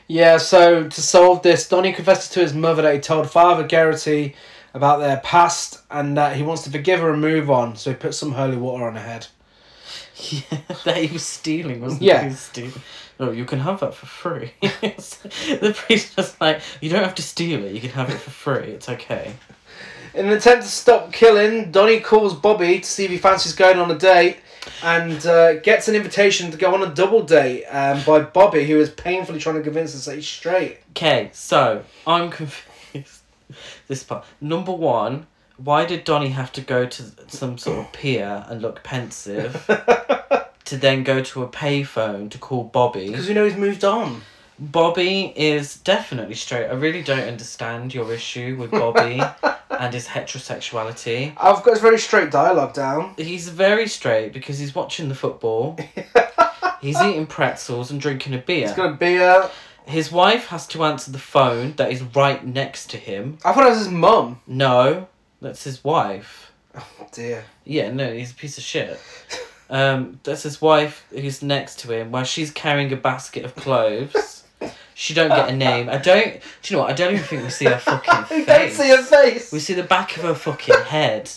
[0.07, 4.35] Yeah, so to solve this, Donnie confesses to his mother that he told Father Garrity
[4.75, 7.75] about their past and that he wants to forgive her and move on.
[7.75, 9.27] So he puts some holy water on her head.
[10.17, 12.19] Yeah, that he was stealing, wasn't Yeah.
[12.19, 12.23] he?
[12.25, 12.73] He was stealing.
[13.19, 14.51] Oh, you can have that for free.
[14.61, 18.31] the priest was like, you don't have to steal it, you can have it for
[18.31, 19.33] free, it's okay.
[20.13, 23.77] In an attempt to stop killing, Donnie calls Bobby to see if he fancies going
[23.77, 24.37] on a date
[24.81, 28.79] and uh, gets an invitation to go on a double date um, by Bobby, who
[28.79, 30.79] is painfully trying to convince us that he's straight.
[30.91, 33.21] Okay, so, I'm confused.
[33.87, 34.25] This part.
[34.41, 35.27] Number one,
[35.57, 39.65] why did Donnie have to go to some sort of pier and look pensive
[40.65, 43.09] to then go to a payphone to call Bobby?
[43.09, 44.21] Because we know he's moved on.
[44.57, 46.67] Bobby is definitely straight.
[46.67, 49.21] I really don't understand your issue with Bobby
[49.69, 51.33] and his heterosexuality.
[51.37, 53.15] I've got his very straight dialogue down.
[53.17, 55.77] He's very straight because he's watching the football.
[56.81, 58.67] he's eating pretzels and drinking a beer.
[58.67, 59.49] He's got a beer.
[59.85, 63.37] His wife has to answer the phone that is right next to him.
[63.43, 64.41] I thought it was his mum.
[64.47, 65.07] No,
[65.45, 66.51] that's his wife.
[66.75, 67.45] Oh dear.
[67.63, 68.99] Yeah, no, he's a piece of shit.
[69.69, 74.43] Um, that's his wife who's next to him while she's carrying a basket of clothes.
[74.93, 75.89] She don't get a name.
[75.89, 76.33] I don't.
[76.33, 76.39] Do
[76.73, 76.91] you know what?
[76.91, 78.45] I don't even think we see her fucking face.
[78.45, 79.51] don't see her face.
[79.51, 81.29] We see the back of her fucking head,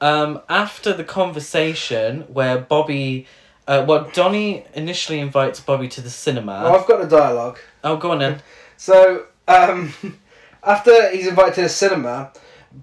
[0.00, 3.26] Um, after the conversation where Bobby,
[3.68, 6.62] uh, well, Donnie initially invites Bobby to the cinema.
[6.64, 7.58] Oh, I've got the dialogue.
[7.82, 8.42] oh, go on then.
[8.78, 9.92] So, um,
[10.62, 12.32] after he's invited to the cinema,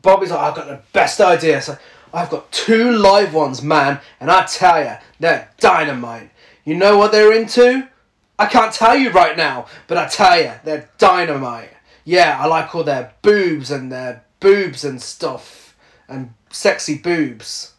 [0.02, 1.62] Bobby's like, I've got the best idea.
[1.62, 1.78] So,
[2.14, 6.30] I've got two live ones, man, and I tell you, they're dynamite.
[6.66, 7.88] You know what they're into?
[8.38, 11.70] I can't tell you right now, but I tell you, they're dynamite.
[12.04, 15.76] Yeah, I like all their boobs and their boobs and stuff,
[16.10, 17.74] and sexy boobs.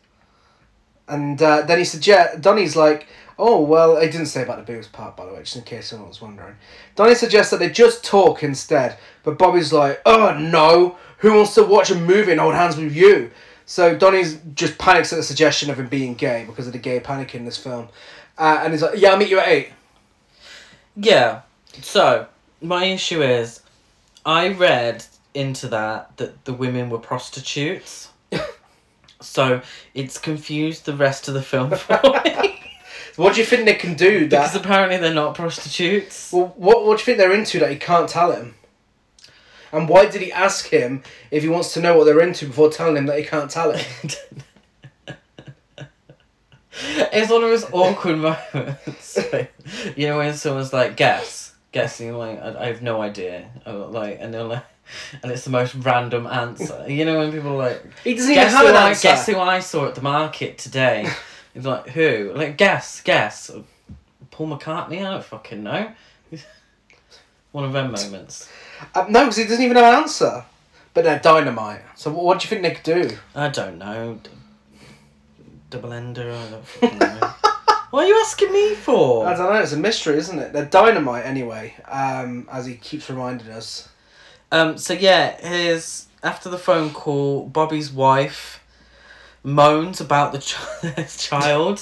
[1.08, 3.06] And uh, then he suggests, Donnie's like,
[3.38, 5.88] oh, well, he didn't say about the boobs part, by the way, just in case
[5.88, 6.54] someone was wondering.
[6.94, 11.62] Donnie suggests that they just talk instead, but Bobby's like, oh, no, who wants to
[11.62, 13.30] watch a movie and hold hands with you?
[13.64, 16.98] So Donnie's just panics at the suggestion of him being gay because of the gay
[16.98, 17.88] panic in this film.
[18.36, 19.72] Uh, and he's like, yeah, I'll meet you at 8.
[20.96, 21.42] Yeah.
[21.80, 22.26] So
[22.60, 23.60] my issue is,
[24.26, 28.10] I read into that that the women were prostitutes.
[29.20, 29.62] so
[29.94, 32.58] it's confused the rest of the film for me.
[33.16, 36.32] What do you think they can do because apparently they're not prostitutes.
[36.32, 38.54] Well, what, what do you think they're into that he can't tell him?
[39.72, 42.70] And why did he ask him if he wants to know what they're into before
[42.70, 43.86] telling him that he can't tell him?
[46.72, 49.18] it's one of those awkward moments.
[49.96, 53.48] you know when someone's like, "Guess," guessing, like, I, I have no idea.
[53.66, 54.64] Oh, Like, and they're like,
[55.22, 56.84] and it's the most random answer.
[56.88, 59.08] You know when people are like, He doesn't even "Guess have an I answer.
[59.08, 61.08] guess who I saw at the market today."
[61.54, 63.50] He's like, "Who?" Like, guess, guess.
[64.30, 64.98] Paul McCartney.
[65.06, 65.92] I don't fucking know.
[67.52, 68.48] One of them moments.
[68.94, 70.44] Uh, no, because he doesn't even have an answer.
[70.94, 71.82] But they're dynamite.
[71.96, 73.16] So what, what do you think they could do?
[73.34, 74.18] I don't know.
[74.22, 74.30] D-
[75.70, 76.30] double ender.
[76.30, 77.18] I don't fucking know.
[77.90, 79.26] what are you asking me for?
[79.26, 79.60] I don't know.
[79.60, 80.52] It's a mystery, isn't it?
[80.52, 81.74] They're dynamite anyway.
[81.88, 83.88] Um, as he keeps reminding us.
[84.50, 88.62] Um, so yeah, his after the phone call, Bobby's wife
[89.42, 91.78] moans about the ch- child.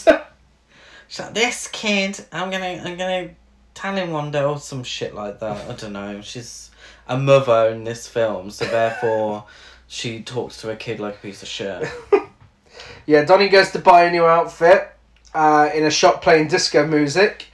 [1.09, 3.31] She's like, "This kid, I'm gonna, I'm gonna
[3.75, 6.21] tell him one day or some shit like that." I don't know.
[6.21, 6.70] She's
[7.09, 9.45] a mother in this film, so therefore,
[9.87, 11.89] she talks to her kid like a piece of shit.
[13.07, 14.93] Yeah, Donnie goes to buy a new outfit
[15.35, 17.47] uh, in a shop playing disco music,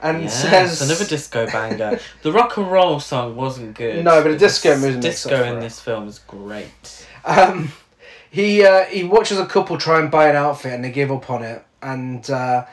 [0.00, 1.98] and Yes, says another disco banger.
[2.22, 4.04] The rock and roll song wasn't good.
[4.04, 7.06] No, but the disco music Disco in this film is great.
[7.24, 7.72] Um,
[8.30, 11.28] he uh, he watches a couple try and buy an outfit and they give up
[11.28, 12.64] on it, and uh,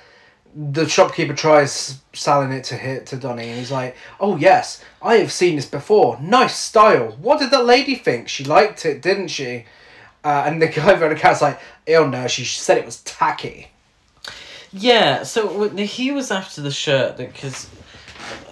[0.56, 5.16] the shopkeeper tries selling it to hit to Donny, and he's like, "Oh yes, I
[5.18, 6.20] have seen this before.
[6.22, 7.16] Nice style.
[7.22, 8.28] What did that lady think?
[8.30, 9.66] She liked it, didn't she?"
[10.24, 13.68] Uh, and the guy behind the cat's like, "Oh no, she said it was tacky."
[14.72, 17.68] Yeah, so he was after the shirt because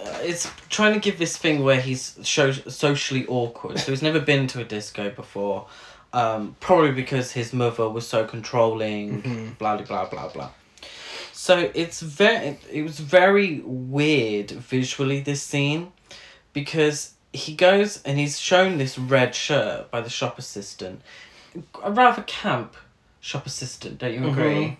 [0.04, 3.78] uh, it's trying to give this thing where he's so- socially awkward.
[3.78, 5.66] So he's never been to a disco before,
[6.12, 9.54] um, probably because his mother was so controlling.
[9.58, 10.50] Blah blah blah blah blah.
[11.40, 15.92] So it's very it was very weird visually this scene,
[16.52, 21.00] because he goes and he's shown this red shirt by the shop assistant,
[21.80, 22.74] a rather camp
[23.20, 23.98] shop assistant.
[23.98, 24.78] Don't you agree?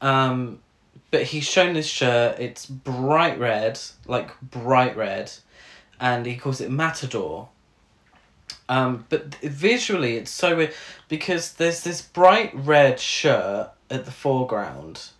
[0.00, 0.60] Um,
[1.10, 2.40] but he's shown this shirt.
[2.40, 5.32] It's bright red, like bright red,
[6.00, 7.50] and he calls it Matador.
[8.70, 10.72] Um, but th- visually, it's so weird
[11.10, 15.10] because there's this bright red shirt at the foreground,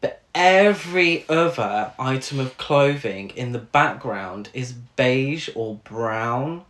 [0.00, 6.64] but every other item of clothing in the background is beige or brown.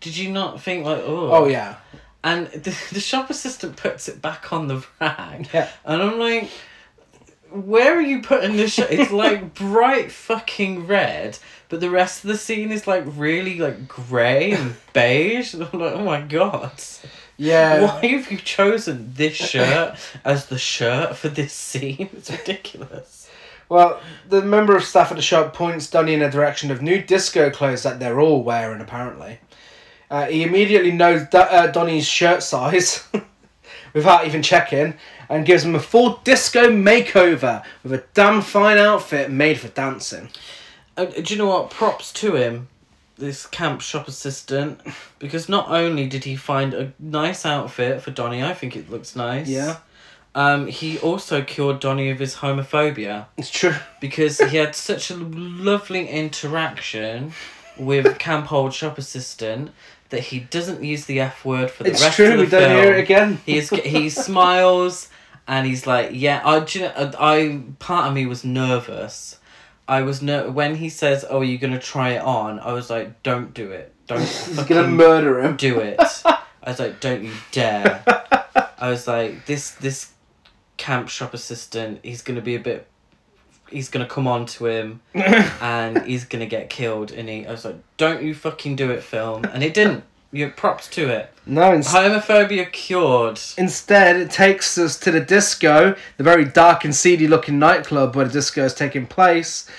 [0.00, 1.30] Did you not think like oh?
[1.32, 1.76] Oh yeah,
[2.22, 5.52] And the, the shop assistant puts it back on the rack.
[5.52, 5.70] Yeah.
[5.84, 6.50] And I'm like,
[7.54, 8.90] where are you putting this shit?
[8.90, 11.38] It's like bright fucking red,
[11.68, 15.54] but the rest of the scene is like really like grey and beige.
[15.54, 16.72] And I'm like, oh my god.
[17.36, 17.82] Yeah.
[18.00, 22.08] Why have you chosen this shirt as the shirt for this scene?
[22.12, 23.28] It's ridiculous.
[23.68, 27.00] Well, the member of staff at the shop points Donny in a direction of new
[27.00, 29.38] disco clothes that they're all wearing, apparently.
[30.10, 33.08] Uh, he immediately knows da- uh, Donny's shirt size
[33.94, 34.94] without even checking
[35.28, 40.28] and gives him a full disco makeover with a damn fine outfit made for dancing.
[40.96, 41.70] Uh, do you know what?
[41.70, 42.68] Props to him,
[43.16, 44.80] this camp shop assistant,
[45.18, 49.14] because not only did he find a nice outfit for Donny, I think it looks
[49.14, 49.48] nice.
[49.48, 49.76] Yeah.
[50.36, 53.74] Um, he also cured Donny of his homophobia It's true.
[54.00, 57.32] because he had such a lovely interaction
[57.78, 59.70] with camp old shop assistant
[60.10, 62.56] that he doesn't use the F word for the It's rest true, of the state.
[62.62, 63.40] It's true, we don't hear it again.
[63.46, 65.08] He's he smiles
[65.46, 66.40] and he's like, yeah.
[66.44, 69.38] I, you know, I part of me was nervous.
[69.86, 72.88] I was ner- when he says, "Oh, are you're gonna try it on." I was
[72.90, 73.92] like, "Don't do it.
[74.06, 75.56] Don't He's gonna murder him.
[75.56, 76.38] do it." I
[76.70, 78.02] was like, "Don't you dare."
[78.78, 80.12] I was like, this this
[80.76, 82.86] camp shop assistant, he's gonna be a bit.
[83.70, 87.12] He's gonna come on to him, and he's gonna get killed.
[87.12, 90.04] And he, I was like, "Don't you fucking do it, film!" And it didn't.
[90.34, 91.30] You props to it.
[91.46, 93.38] No, Homophobia cured.
[93.56, 98.24] instead it takes us to the disco, the very dark and seedy looking nightclub where
[98.26, 99.70] the disco is taking place,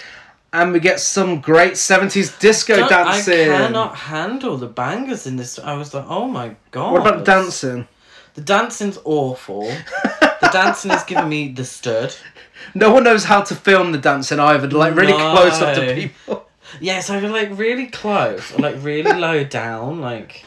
[0.54, 3.52] and we get some great 70s disco Don't- dancing.
[3.52, 5.60] I cannot handle the bangers in this.
[5.60, 7.88] I was like, "Oh my god!" What about the dancing?
[8.36, 9.64] The dancing's awful.
[9.64, 12.16] the dancing is giving me the stud.
[12.74, 14.68] No one knows how to film the dancing either.
[14.70, 15.34] Like really No.
[15.36, 16.45] close up to people.
[16.80, 20.46] Yeah, so like really close, or like really low down, like.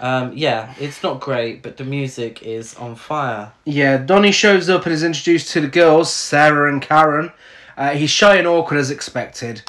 [0.00, 3.52] Um, yeah, it's not great, but the music is on fire.
[3.64, 7.30] Yeah, Donnie shows up and is introduced to the girls, Sarah and Karen.
[7.76, 9.62] Uh, he's shy and awkward as expected.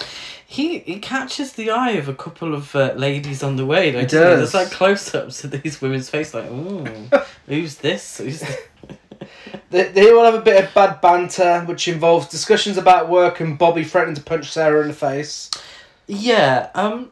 [0.45, 3.91] He he catches the eye of a couple of uh, ladies on the way.
[3.91, 4.51] Like, He does.
[4.51, 6.85] There's like close ups of these women's face, like, ooh,
[7.47, 8.17] who's this?
[8.17, 8.57] Who's this?
[9.69, 13.57] They, they all have a bit of bad banter, which involves discussions about work and
[13.57, 15.49] Bobby threatening to punch Sarah in the face.
[16.07, 17.11] Yeah, um,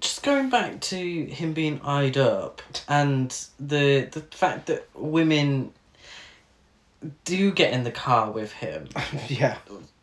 [0.00, 5.72] just going back to him being eyed up and the the fact that women
[7.24, 8.88] do get in the car with him
[9.28, 9.56] yeah.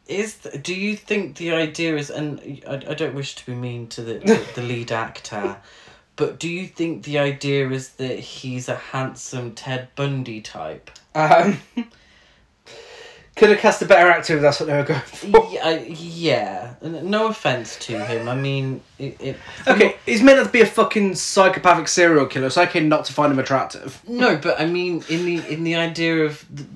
[0.07, 3.53] is th- do you think the idea is and I, I don't wish to be
[3.53, 5.57] mean to the, the, the lead actor
[6.15, 11.59] but do you think the idea is that he's a handsome ted bundy type Um,
[13.35, 15.49] could have cast a better actor if that's what they were going for.
[15.51, 20.49] yeah, I- yeah no offense to him i mean it, it Okay, he's meant to
[20.51, 24.01] be a fucking psychopathic serial killer, so I can not to find him attractive.
[24.07, 26.67] No, but I mean, in the in the idea of, th-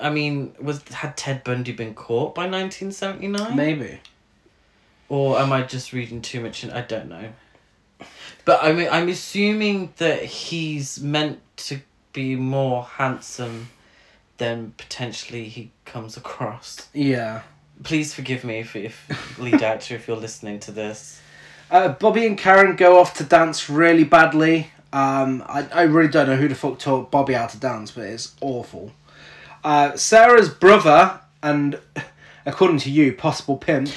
[0.00, 4.00] I mean, was had Ted Bundy been caught by nineteen seventy nine, Maybe.
[5.08, 6.62] or am I just reading too much?
[6.62, 7.30] In, I don't know.
[8.44, 11.80] But I mean, I'm assuming that he's meant to
[12.12, 13.70] be more handsome
[14.38, 16.88] than potentially he comes across.
[16.92, 17.42] Yeah.
[17.82, 21.20] Please forgive me if if lead actor if you're listening to this.
[21.70, 24.70] Uh, Bobby and Karen go off to dance really badly.
[24.92, 28.04] Um, I, I really don't know who the fuck taught Bobby how to dance, but
[28.04, 28.92] it's awful.
[29.64, 31.80] Uh, Sarah's brother, and
[32.46, 33.90] according to you, possible pimp.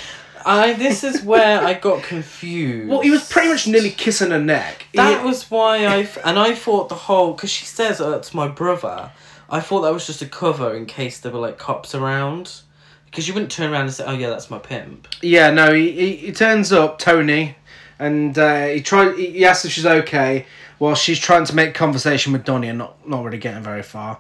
[0.45, 2.89] I this is where I got confused.
[2.89, 4.87] Well, he was pretty much nearly kissing her neck.
[4.95, 8.33] That He- was why I and I thought the whole because she says oh, it's
[8.33, 9.11] my brother.
[9.51, 12.61] I thought that was just a cover in case there were like cops around,
[13.05, 15.91] because you wouldn't turn around and say, "Oh yeah, that's my pimp." Yeah, no, he,
[15.91, 17.55] he, he turns up, Tony,
[17.97, 18.79] and uh, he
[19.17, 20.45] he, he asks if she's okay
[20.77, 24.19] while she's trying to make conversation with Donnie and not, not really getting very far.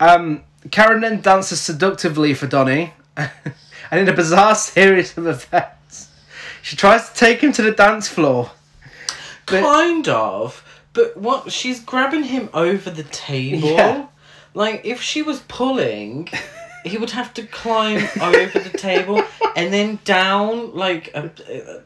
[0.00, 3.30] Um, Karen then dances seductively for Donnie, and
[3.92, 6.10] in a bizarre series of events,
[6.62, 8.50] she tries to take him to the dance floor.
[9.46, 13.68] But- kind of, but what she's grabbing him over the table.
[13.70, 14.06] Yeah.
[14.56, 16.28] Like if she was pulling,
[16.84, 19.22] he would have to climb over the table
[19.54, 21.30] and then down like a,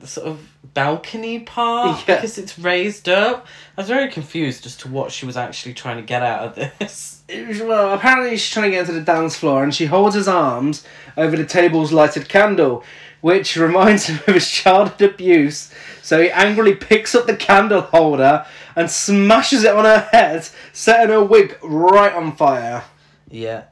[0.00, 0.38] a sort of
[0.72, 2.14] balcony part Yeah.
[2.16, 3.46] because it's raised up.
[3.76, 6.54] I was very confused as to what she was actually trying to get out of
[6.78, 7.22] this.
[7.28, 10.84] Well, apparently she's trying to get into the dance floor, and she holds his arms
[11.16, 12.84] over the table's lighted candle,
[13.20, 15.70] which reminds him of his childhood abuse.
[16.02, 18.46] So he angrily picks up the candle holder
[18.76, 22.84] and smashes it on her head, setting her wig right on fire.
[23.30, 23.64] Yeah.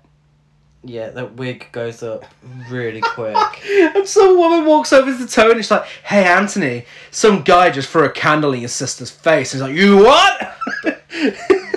[0.84, 2.24] Yeah, that wig goes up
[2.70, 3.36] really quick.
[3.68, 7.88] And some woman walks over to Tony and she's like, Hey Anthony, some guy just
[7.90, 9.52] threw a candle in your sister's face.
[9.54, 10.54] And He's like, You what?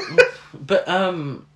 [0.54, 1.48] But um,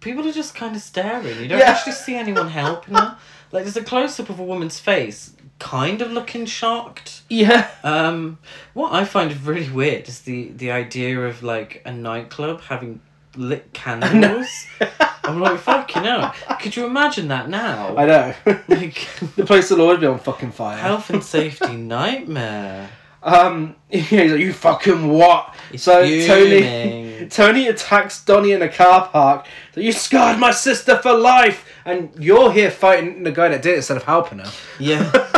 [0.00, 1.40] people are just kind of staring.
[1.40, 1.70] You don't Yeah.
[1.70, 3.16] actually see anyone helping her.
[3.52, 7.22] Like there's a close up of a woman's face, kind of looking shocked.
[7.28, 7.70] yeah.
[7.82, 8.38] Um,
[8.74, 13.00] what I find really weird is the the idea of like a nightclub having
[13.36, 14.48] lit candles.
[15.24, 16.34] I'm like, fucking hell.
[16.60, 17.96] Could you imagine that now?
[17.96, 18.34] I know.
[18.68, 20.76] Like, the place will always be on fucking fire.
[20.78, 22.88] health and safety nightmare.
[23.22, 25.52] Um, he's like, you fucking what?
[25.76, 29.46] so Tony, Tony attacks Donnie in a car park.
[29.74, 33.72] So you scarred my sister for life, and you're here fighting the guy that did
[33.72, 34.52] it instead of helping her.
[34.78, 35.32] Yeah.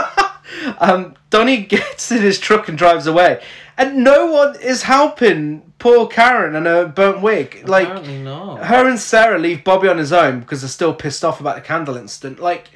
[0.78, 3.42] Um, Donnie gets in his truck and drives away,
[3.76, 7.62] and no one is helping poor Karen and her burnt wig.
[7.68, 8.64] Like Apparently not.
[8.66, 11.62] her and Sarah leave Bobby on his own because they're still pissed off about the
[11.62, 12.40] candle incident.
[12.40, 12.70] Like,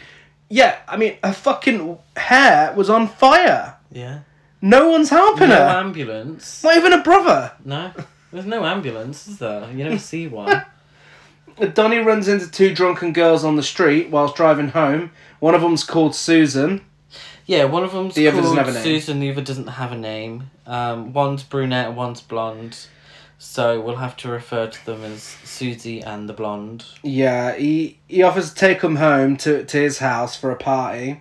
[0.48, 3.76] yeah, I mean, her fucking hair was on fire.
[3.90, 4.20] Yeah.
[4.60, 5.62] No one's helping No her.
[5.80, 6.62] ambulance.
[6.62, 7.52] Not even a brother.
[7.64, 7.90] No,
[8.32, 9.68] there's no ambulance, is there?
[9.72, 10.64] You never see one.
[11.74, 15.10] Donnie runs into two drunken girls on the street whilst driving home.
[15.40, 16.82] One of them's called Susan.
[17.47, 18.82] Yeah, one of them's The other doesn't called have a name.
[18.84, 19.20] Susan.
[19.20, 20.51] The other doesn't have a name.
[20.66, 22.86] Um, one's brunette, one's blonde.
[23.38, 26.84] So we'll have to refer to them as Susie and the blonde.
[27.03, 31.20] Yeah, he he offers to take them home to to his house for a party.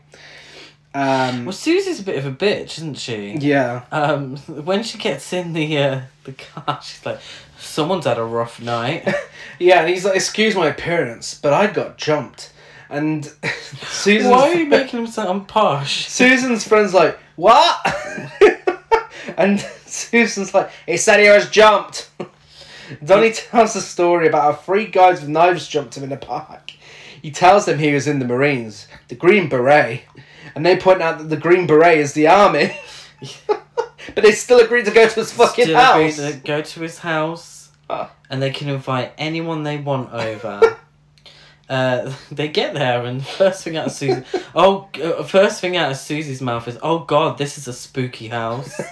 [0.94, 3.38] Um, Well, Susie's a bit of a bitch, isn't she?
[3.40, 7.20] yeah, Um, when she gets in the uh, the car, she's like,
[7.58, 9.08] "Someone's had a rough night."
[9.60, 12.51] yeah, and he's like, "Excuse my appearance, but I got jumped."
[12.92, 13.26] And
[13.88, 16.08] Susan's Why are you making him sound posh?
[16.08, 17.78] Susan's friend's like, "What?"
[19.38, 22.10] and Susan's like, "He said he was jumped."
[23.06, 26.72] Donnie tells a story about how three guys with knives jumped him in the park.
[27.22, 30.02] He tells them he was in the Marines, the Green Beret,
[30.56, 32.76] and they point out that the Green Beret is the army.
[33.48, 36.18] but they still agreed to go to his fucking Still agree house.
[36.18, 38.12] to go to his house, Ah.
[38.30, 40.78] and they can invite anyone they want over.
[41.72, 45.90] Uh, they get there and first thing out of Susie, oh, uh, first thing out
[45.92, 48.80] of Susie's mouth is, "Oh God, this is a spooky house."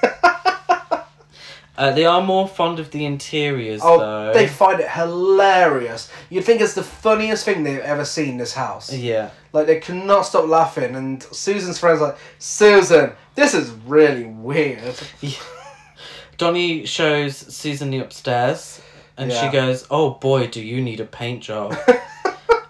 [1.78, 4.34] Uh, they are more fond of the interiors, Oh, though.
[4.34, 6.12] they find it hilarious.
[6.30, 8.36] You'd think it's the funniest thing they've ever seen.
[8.38, 10.94] This house, yeah, like they cannot stop laughing.
[10.98, 14.94] And Susan's friends like, Susan, this is really weird.
[16.38, 18.82] Donnie shows Susan the upstairs,
[19.16, 19.46] and Yeah.
[19.46, 21.78] she goes, "Oh boy, do you need a paint job?"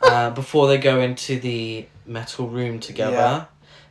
[0.10, 3.48] Uh, before they go into the metal room together.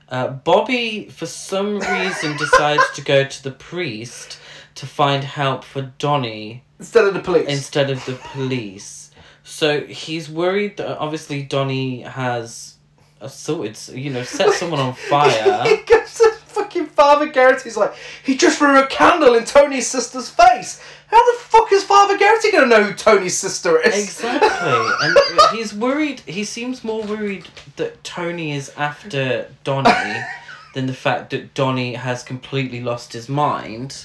[0.09, 4.39] Uh, Bobby, for some reason, decides to go to the priest
[4.77, 7.49] to find help for Donnie Instead of the police.
[7.49, 9.11] instead of the police.
[9.43, 12.77] So he's worried that obviously Donnie has
[13.21, 15.65] assaulted, you know, set someone on fire.
[15.65, 16.38] he goes to
[16.69, 20.83] fucking Father Garrity's like, he just threw a candle in Tony's sister's face.
[21.07, 24.05] How the fuck is Father Garrity gonna know who Tony's sister is?
[24.05, 25.17] Exactly, and
[25.57, 26.21] he's worried.
[26.21, 30.23] He seems more worried that Tony is after Donnie
[30.75, 34.05] than the fact that Donnie has completely lost his mind.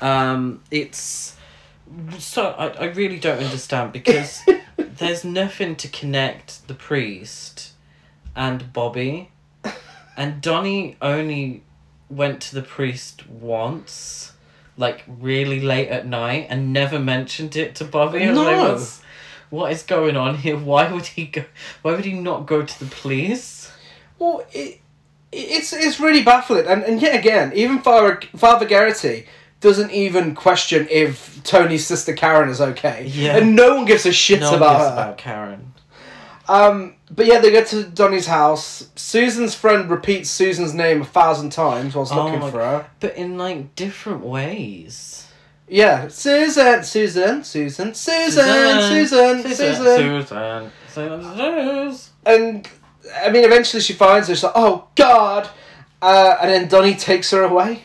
[0.00, 1.36] Um, it's
[2.18, 4.42] so I, I really don't understand because
[4.78, 7.72] there's nothing to connect the priest
[8.34, 9.30] and Bobby,
[10.16, 11.64] and Donnie only
[12.10, 14.32] went to the priest once.
[14.76, 18.22] Like really late at night and never mentioned it to Bobby.
[18.24, 19.00] I was
[19.50, 20.56] "What's- going on here?
[20.56, 21.44] Why would he go?
[21.82, 23.72] Why would he not go to the police?
[24.20, 24.80] Well, it,
[25.32, 29.26] it's it's really baffling, and and yet again, even Father Father Garrity
[29.60, 33.06] doesn't even question if Tony's sister Karen is okay.
[33.12, 33.36] Yeah.
[33.38, 34.92] and no one gives a shit no about her.
[34.92, 35.74] about Karen.
[36.48, 38.88] Um, but yeah, they go to Donnie's house.
[38.96, 42.86] Susan's friend repeats Susan's name a thousand times whilst Oh looking for her.
[43.00, 45.26] But in like different ways.
[45.68, 50.72] Yeah, Susan, Susan, Susan, Susan, Susan, Susan, Susan.
[50.88, 52.10] Susan.
[52.24, 52.68] and
[53.22, 54.34] I mean, eventually she finds her.
[54.34, 55.48] She's like, "Oh God!"
[56.00, 57.84] Uh, and then Donnie takes her away.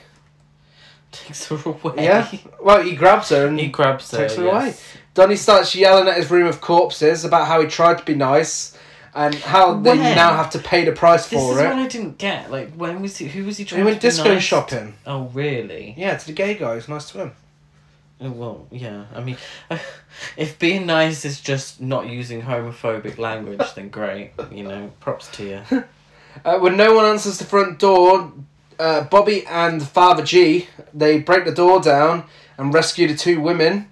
[1.11, 1.93] Takes her away.
[1.97, 4.18] Yeah, well, he grabs her and He grabs her.
[4.18, 4.53] takes her yes.
[4.53, 4.76] away.
[5.14, 8.76] Donnie starts yelling at his room of corpses about how he tried to be nice
[9.14, 10.16] and how they When?
[10.16, 11.38] now have to pay the price for it.
[11.38, 11.66] This for is it.
[11.68, 12.49] what I didn't get.
[12.49, 13.28] Like, when was he?
[13.28, 13.86] Who was he trying to do?
[13.89, 14.93] He went to be disco nice shopping.
[15.03, 15.11] to?
[15.11, 15.93] Oh, really?
[15.97, 16.76] Yeah, to the gay guy.
[16.76, 17.32] It's nice to him.
[18.22, 19.05] Oh, Well, yeah.
[19.14, 19.38] I mean,
[20.38, 24.32] if being nice is just not using homophobic language, then great.
[24.51, 25.84] You know, props to you.
[26.43, 28.34] Uh, when no one answers the front door,
[28.80, 32.24] uh, Bobby and Father G they break the door down
[32.57, 33.88] and rescue the two women.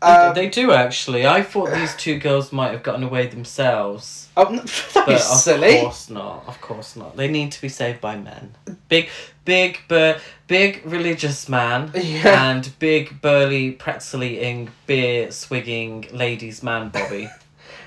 [0.00, 1.26] Uh, they do actually.
[1.26, 4.28] I thought these two girls might have gotten away themselves.
[4.36, 4.62] oh, no,
[4.94, 5.80] But of silly.
[5.80, 6.44] course not.
[6.46, 7.16] Of course not.
[7.16, 8.54] They need to be saved by men.
[8.88, 9.08] Big,
[9.44, 12.50] big, bur- big religious man Yeah.
[12.50, 17.28] and big, burly, pretzel-eating, beer swigging ladies man, Bobby.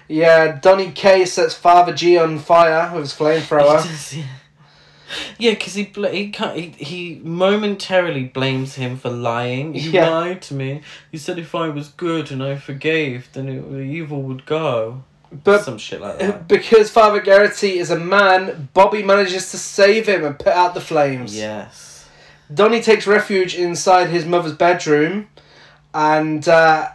[0.07, 3.81] Yeah, Donny K sets Father G on fire with his He flamethrower.
[3.81, 4.23] does, yeah.
[5.37, 9.75] Yeah, because he, bl- he, can't, he he momentarily blames him for lying.
[9.75, 10.09] You Yeah.
[10.09, 10.81] lied to me.
[11.11, 15.03] You said if I was good and I forgave, then it, the evil would go.
[15.43, 16.47] But Some shit like that.
[16.49, 20.81] because Father Garrity is a man, Bobby manages to save him and put out the
[20.81, 21.35] flames.
[21.37, 22.05] Yes.
[22.53, 25.29] Donnie takes refuge inside his mother's bedroom,
[25.93, 26.89] and uh,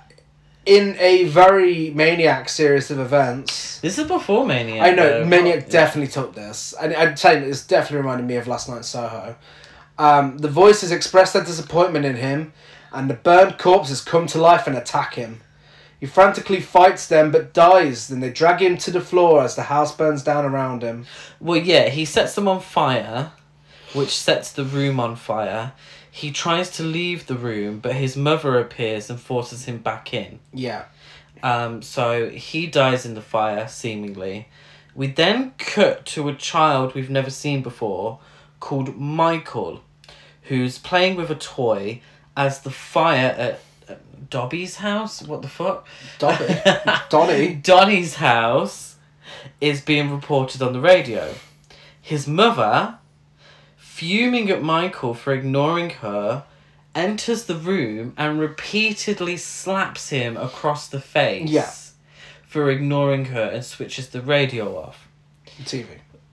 [0.67, 3.79] in a very maniac series of events.
[3.79, 4.87] This is before Maniac.
[4.87, 5.25] I know though.
[5.25, 8.83] Maniac definitely took this, and I'd say this definitely reminded me of Last Night in
[8.83, 9.37] Soho.
[9.99, 12.53] Um, the voices express their disappointment in him,
[12.93, 15.41] and the burned corpses come to life and attack him.
[15.99, 18.09] He frantically fights them but dies.
[18.09, 21.07] Then they drag him to the floor as the house burns down around him.
[21.41, 23.33] Well, yeah, he sets them on fire,
[23.95, 25.73] which sets the room on fire.
[26.17, 30.39] He tries to leave the room, but his mother appears and forces him back in.
[30.51, 30.87] Yeah.
[31.43, 34.49] Um, so he dies in the fire, seemingly.
[34.95, 38.19] We then cut to a child we've never seen before
[38.61, 39.83] called Michael,
[40.45, 42.01] who's playing with a toy
[42.35, 43.61] as the fire at
[44.31, 45.21] Dobby's house.
[45.21, 45.87] What the fuck?
[46.19, 46.47] Dobby.
[47.11, 47.57] Donny.
[47.57, 48.97] Donny's house
[49.61, 51.35] is being reported on the radio.
[52.01, 53.01] His mother,
[53.97, 56.45] fuming at Michael for ignoring her,
[56.95, 61.71] enters the room and repeatedly slaps him across the face Yeah.
[62.47, 65.09] for ignoring her and switches the radio off.
[65.65, 65.87] TV.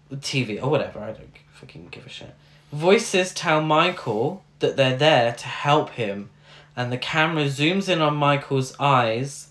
[0.09, 2.35] The TV or whatever, I don't fucking give a shit.
[2.73, 6.29] Voices tell Michael that they're there to help him,
[6.75, 9.47] and the camera zooms in on Michael's eyes,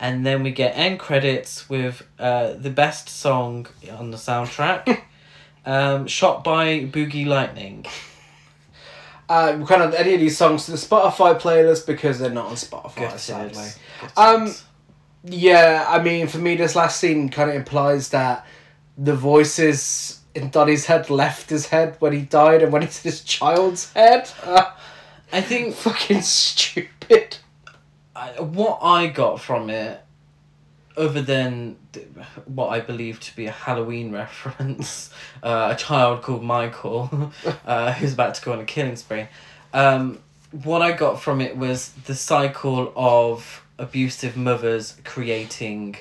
[0.00, 3.66] and then we get end credits with uh, the best song
[3.98, 5.02] on the soundtrack,
[5.64, 7.86] um, shot by Boogie Lightning.
[9.28, 12.46] Uh, we kind of any of these songs to the Spotify playlist because they're not
[12.46, 13.64] on Spotify, Good sadly.
[14.14, 14.52] Um.
[15.24, 18.44] Yeah, I mean, for me, this last scene kind of implies that
[18.98, 23.22] the voices in Donnie's head left his head when he died, and went into his
[23.22, 24.30] child's head.
[24.42, 24.70] Uh,
[25.32, 27.38] I think fucking stupid.
[28.14, 30.02] I, what I got from it,
[30.96, 31.76] other than
[32.46, 35.10] what I believe to be a Halloween reference,
[35.42, 37.32] uh, a child called Michael,
[37.66, 39.26] uh, who's about to go on a killing spree,
[39.72, 40.18] um,
[40.50, 45.96] what I got from it was the cycle of abusive mothers creating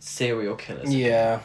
[0.00, 0.92] serial killers.
[0.92, 1.40] Yeah,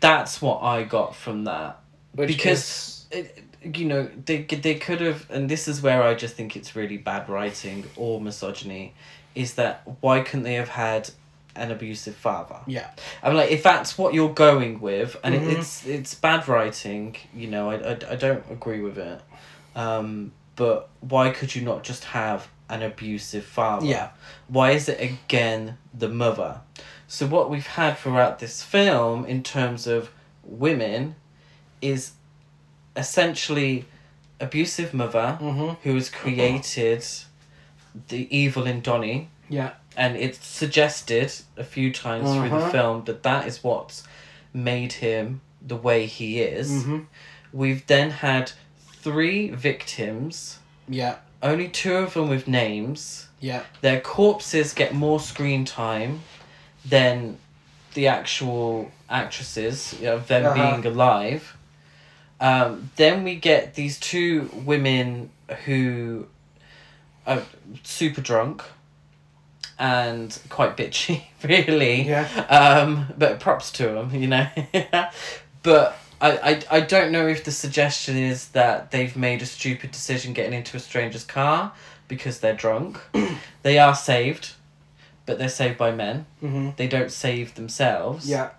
[0.00, 1.80] That's what I got from that
[2.12, 3.42] Which because it,
[3.74, 6.98] you know they they could have and this is where I just think it's really
[6.98, 8.92] bad writing or misogyny
[9.34, 11.10] is that why couldn't they have had
[11.56, 12.58] an abusive father.
[12.66, 12.90] Yeah,
[13.22, 15.42] I'm like if that's what you're going with and Mhm.
[15.52, 19.20] it, it's it's bad writing you know I, I, I don't agree with it.
[19.76, 23.86] Um but why could you not just have an abusive father?
[23.86, 24.10] Yeah,
[24.48, 26.60] why is it again the mother?
[27.06, 30.10] So what we've had throughout this film in terms of
[30.42, 31.16] women
[31.82, 32.12] is
[32.96, 33.86] essentially
[34.40, 35.74] abusive mother mm-hmm.
[35.82, 37.04] who has created
[38.08, 39.28] the evil in Donnie.
[39.48, 42.70] Yeah, and it's suggested a few times through the Uh-huh.
[42.70, 44.02] film that that is what's
[44.52, 46.70] made him the way he is.
[46.70, 46.98] mm-hmm.
[47.52, 48.52] We've then had
[49.02, 53.28] three victims, yeah, only two of them with names.
[53.40, 56.22] yeah, their corpses get more screen time
[56.84, 57.38] than
[57.94, 60.54] the actual actresses, you know, them Uh-huh.
[60.80, 61.56] being alive.
[62.40, 65.30] Um, then we get these two women
[65.64, 66.26] who
[67.26, 67.42] are
[67.84, 68.62] super drunk
[69.78, 72.02] and quite bitchy, really.
[72.02, 72.26] yeah.
[72.48, 74.46] Um, but props to them, you know.
[75.62, 79.90] but I, I, I don't know if the suggestion is that they've made a stupid
[79.90, 81.72] decision getting into a stranger's car
[82.08, 82.98] because they're drunk.
[83.62, 84.52] they are saved,
[85.26, 86.26] but they're saved by men.
[86.42, 86.70] Mm-hmm.
[86.76, 88.28] They don't save themselves.
[88.28, 88.50] Yeah,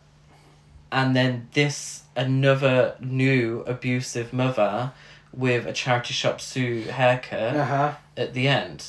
[0.91, 4.91] And then this another new abusive mother
[5.33, 8.85] with a charity shop Sue haircut uh huh, at the end.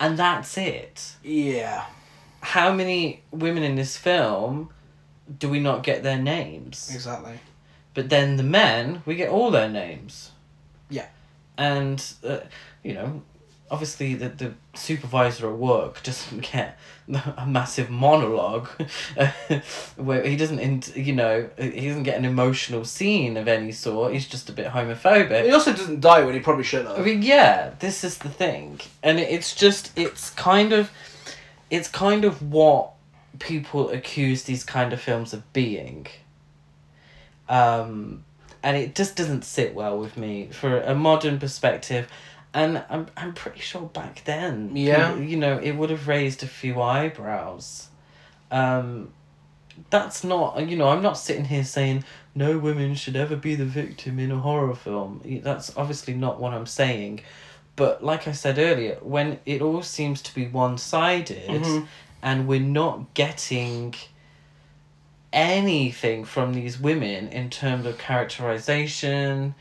[0.00, 1.86] And that's it yeah,
[2.40, 4.70] how many women in this film
[5.38, 6.90] do we not get their names?
[6.94, 7.38] exactly.
[7.94, 10.32] But then the men, we get all their names.
[10.90, 11.06] Yeah.
[11.56, 12.40] And, uh,
[12.82, 13.22] you know,
[13.70, 16.78] obviously the, the supervisor at work doesn't get
[17.36, 18.68] a massive monologue
[19.96, 24.12] where he doesn't, in, you know, he doesn't get an emotional scene of any sort.
[24.12, 25.44] He's just a bit homophobic.
[25.44, 28.80] He also doesn't die when he probably should I mean, yeah, this is the thing,
[29.02, 30.90] and it's just it's kind of,
[31.70, 32.90] it's kind of what
[33.38, 36.06] people accuse these kind of films of being.
[37.48, 38.24] Um,
[38.62, 42.08] and it just doesn't sit well with me for a modern perspective,
[42.54, 45.16] and I'm I'm pretty sure back then, Yeah.
[45.16, 47.88] you know, it would have raised a few eyebrows.
[48.50, 49.12] Um,
[49.90, 53.64] that's not you know I'm not sitting here saying no women should ever be the
[53.64, 55.20] victim in a horror film.
[55.42, 57.20] That's obviously not what I'm saying.
[57.76, 61.86] But like I said earlier, when it all seems to be one sided Mhm.
[62.22, 63.94] and we're not getting
[65.32, 69.54] anything from these women in terms of characterization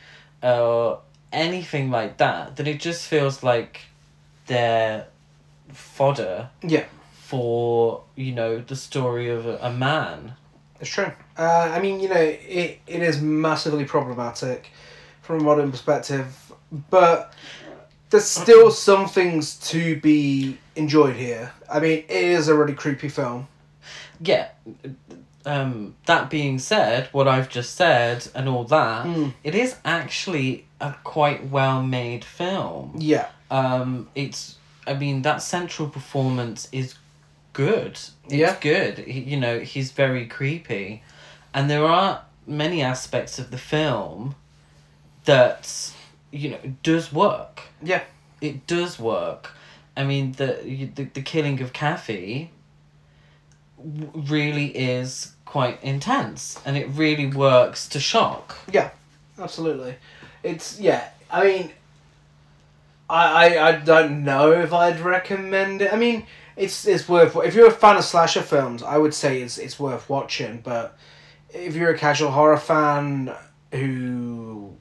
[0.44, 1.00] or
[1.34, 3.82] anything like that, then it just feels like
[4.48, 5.08] they're
[5.70, 10.36] fodder Yeah, for, you know, the story of a, a man.
[10.80, 11.12] it's true.
[11.38, 14.70] Uh, I mean, you know, it, it is massively problematic
[15.22, 16.52] from a modern perspective,
[16.90, 17.34] but
[18.10, 21.52] there's still some things to be enjoyed here.
[21.72, 23.48] I mean, it is a really creepy film.
[24.20, 24.50] yeah
[25.46, 29.34] um that being said what i've just said and all that Mm.
[29.44, 32.94] it is actually a quite well made film.
[32.98, 36.96] Yeah, um it's i mean that central performance is
[37.54, 37.92] good.
[38.26, 38.56] It's Yeah.
[38.60, 38.98] good.
[39.00, 41.04] He, you know he's very creepy.
[41.54, 44.36] And there are many aspects of the film
[45.26, 45.92] that
[46.32, 47.62] you know does work.
[47.82, 48.04] Yeah,
[48.42, 49.52] it does work.
[49.96, 52.50] I mean, the the, the killing of Kathy
[53.84, 58.58] really is quite intense, and it really works to shock.
[58.72, 58.92] Yeah,
[59.40, 59.96] absolutely.
[60.42, 61.10] It's yeah.
[61.30, 61.72] I mean,
[63.10, 65.94] I I, I don't know if I'd recommend it.
[65.94, 66.26] I mean,
[66.56, 69.80] it's it's worth if you're a fan of slasher films, I would say it's it's
[69.80, 70.62] worth watching.
[70.64, 70.98] But
[71.50, 73.34] if you're a casual horror fan
[73.72, 74.76] who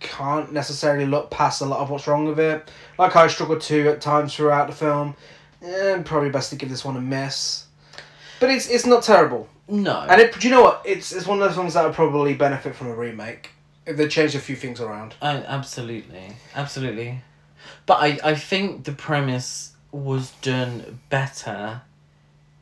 [0.00, 3.88] can't necessarily look past a lot of what's wrong with it, like I struggled to
[3.88, 5.16] at times throughout the film,
[5.62, 7.63] eh, probably best to give this one a miss.
[8.40, 9.48] But it's it's not terrible.
[9.66, 10.82] No, And it, do you know what?
[10.84, 13.50] It's it's one of those ones that would probably benefit from a remake
[13.86, 15.14] if they changed a few things around.
[15.22, 17.22] I, absolutely, absolutely.
[17.86, 21.80] But I, I think the premise was done better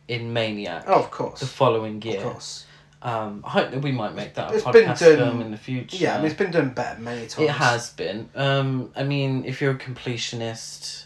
[0.07, 2.18] in Maniac Oh, of course, the following year.
[2.18, 2.66] of course.
[3.03, 5.51] Um, I hope that we might make that a It's been podcast done- film in
[5.51, 5.97] the future.
[5.97, 7.39] Yeah, I mean it's been done better many times.
[7.49, 8.29] It has been.
[8.37, 11.01] Um, I mean, if you're a completionist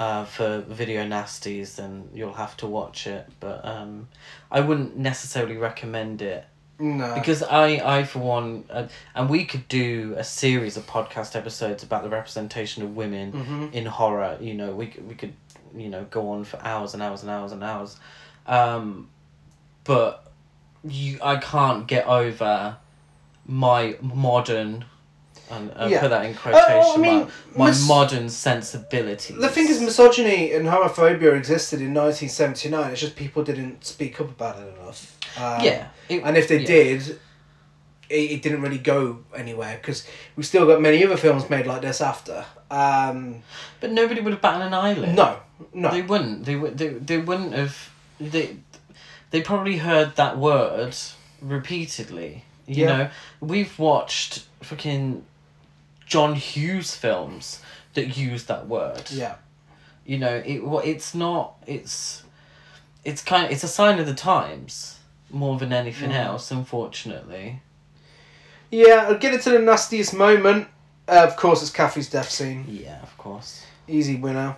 [0.00, 3.28] uh, for video nasties, then you'll have to watch it.
[3.38, 4.08] But um,
[4.50, 6.46] I wouldn't necessarily recommend it
[6.78, 7.14] No.
[7.14, 7.66] because I,
[7.98, 12.08] I for one, uh, and we could do a series of podcast episodes about the
[12.08, 13.72] representation of women Mhm.
[13.74, 14.38] in horror.
[14.40, 15.34] You know, we could, we could,
[15.76, 17.96] you know, go on for hours and hours and hours and hours.
[18.46, 19.08] Um,
[19.84, 20.32] but
[20.82, 22.76] you, I can't get over
[23.46, 24.86] my modern.
[25.50, 26.00] And uh, Yeah.
[26.00, 29.36] put that in quotation Oh, I mean, my mis- modern sensibilities.
[29.36, 32.92] The thing is, misogyny and homophobia existed in 1979.
[32.92, 35.16] It's just people didn't speak up about it enough.
[35.36, 36.66] Um, yeah, it- And if they yeah.
[36.66, 37.08] did,
[38.08, 41.82] it, it didn't really go anywhere because we still got many other films made like
[41.82, 42.44] this after.
[42.70, 43.42] Um,
[43.80, 45.14] but nobody would have batted an eyelid.
[45.16, 45.38] no,
[45.74, 45.90] no.
[45.90, 46.44] They wouldn't.
[46.44, 46.78] They would.
[46.78, 47.90] They, they wouldn't have.
[48.20, 48.56] They,
[49.30, 50.94] they probably heard that word
[51.40, 52.44] repeatedly.
[52.66, 52.96] You Yeah.
[52.96, 55.24] know, we've watched fucking
[56.10, 57.62] John Hughes films
[57.94, 59.10] that use that word.
[59.10, 59.36] yeah.
[60.04, 60.60] You know, it.
[60.88, 61.54] It's not.
[61.66, 62.24] It's.
[63.04, 63.46] It's kind.
[63.46, 64.98] Of, it's a sign of the times
[65.30, 66.24] more than anything Mm.
[66.26, 66.50] else.
[66.50, 67.62] Unfortunately.
[68.72, 70.68] Yeah, I'll get into the nastiest moment.
[71.08, 72.64] Uh, of course, it's Kathy's death scene.
[72.68, 73.64] Yeah, of course.
[73.88, 74.56] Easy winner.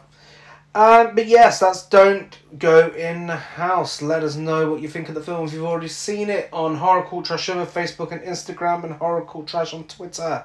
[0.75, 4.01] Um, but yes, that's Don't Go in the House.
[4.01, 6.77] Let us know what you think of the film if you've already seen it on
[6.77, 10.45] Horror Cult Trash on Facebook and Instagram and Horror Cult Trash on Twitter.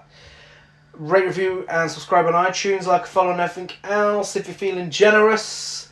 [0.98, 5.90] Rate, review, and subscribe on iTunes, like, follow, and everything else if you're feeling generous.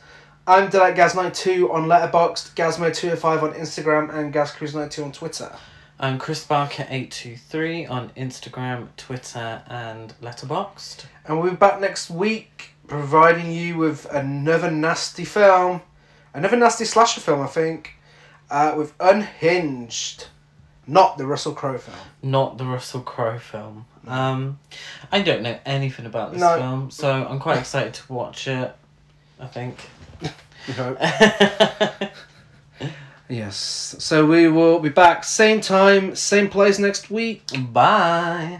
[0.47, 5.55] I'm Delight Gaz92 on Letterboxd, Gazmo205 on Instagram, and GazCruise92 on Twitter.
[5.99, 11.05] I'm Chris Barker eight two three on Instagram, Twitter, and Letterboxd.
[11.25, 15.81] And we'll be back next week, providing you with another nasty film,
[16.33, 17.93] another nasty slasher film, I think,
[18.49, 20.27] uh, with Unhinged,
[20.87, 21.97] not the Russell Crowe film.
[22.23, 23.85] not the Russell Crowe film.
[24.07, 24.59] Um,
[25.11, 26.57] I don't know anything about this No.
[26.57, 28.75] film, so I'm quite excited to watch it.
[29.39, 29.79] I think.
[30.21, 30.97] You hope.
[33.27, 33.95] Yes.
[33.99, 37.41] So we will be back same time, same place next week.
[37.73, 38.59] Bye.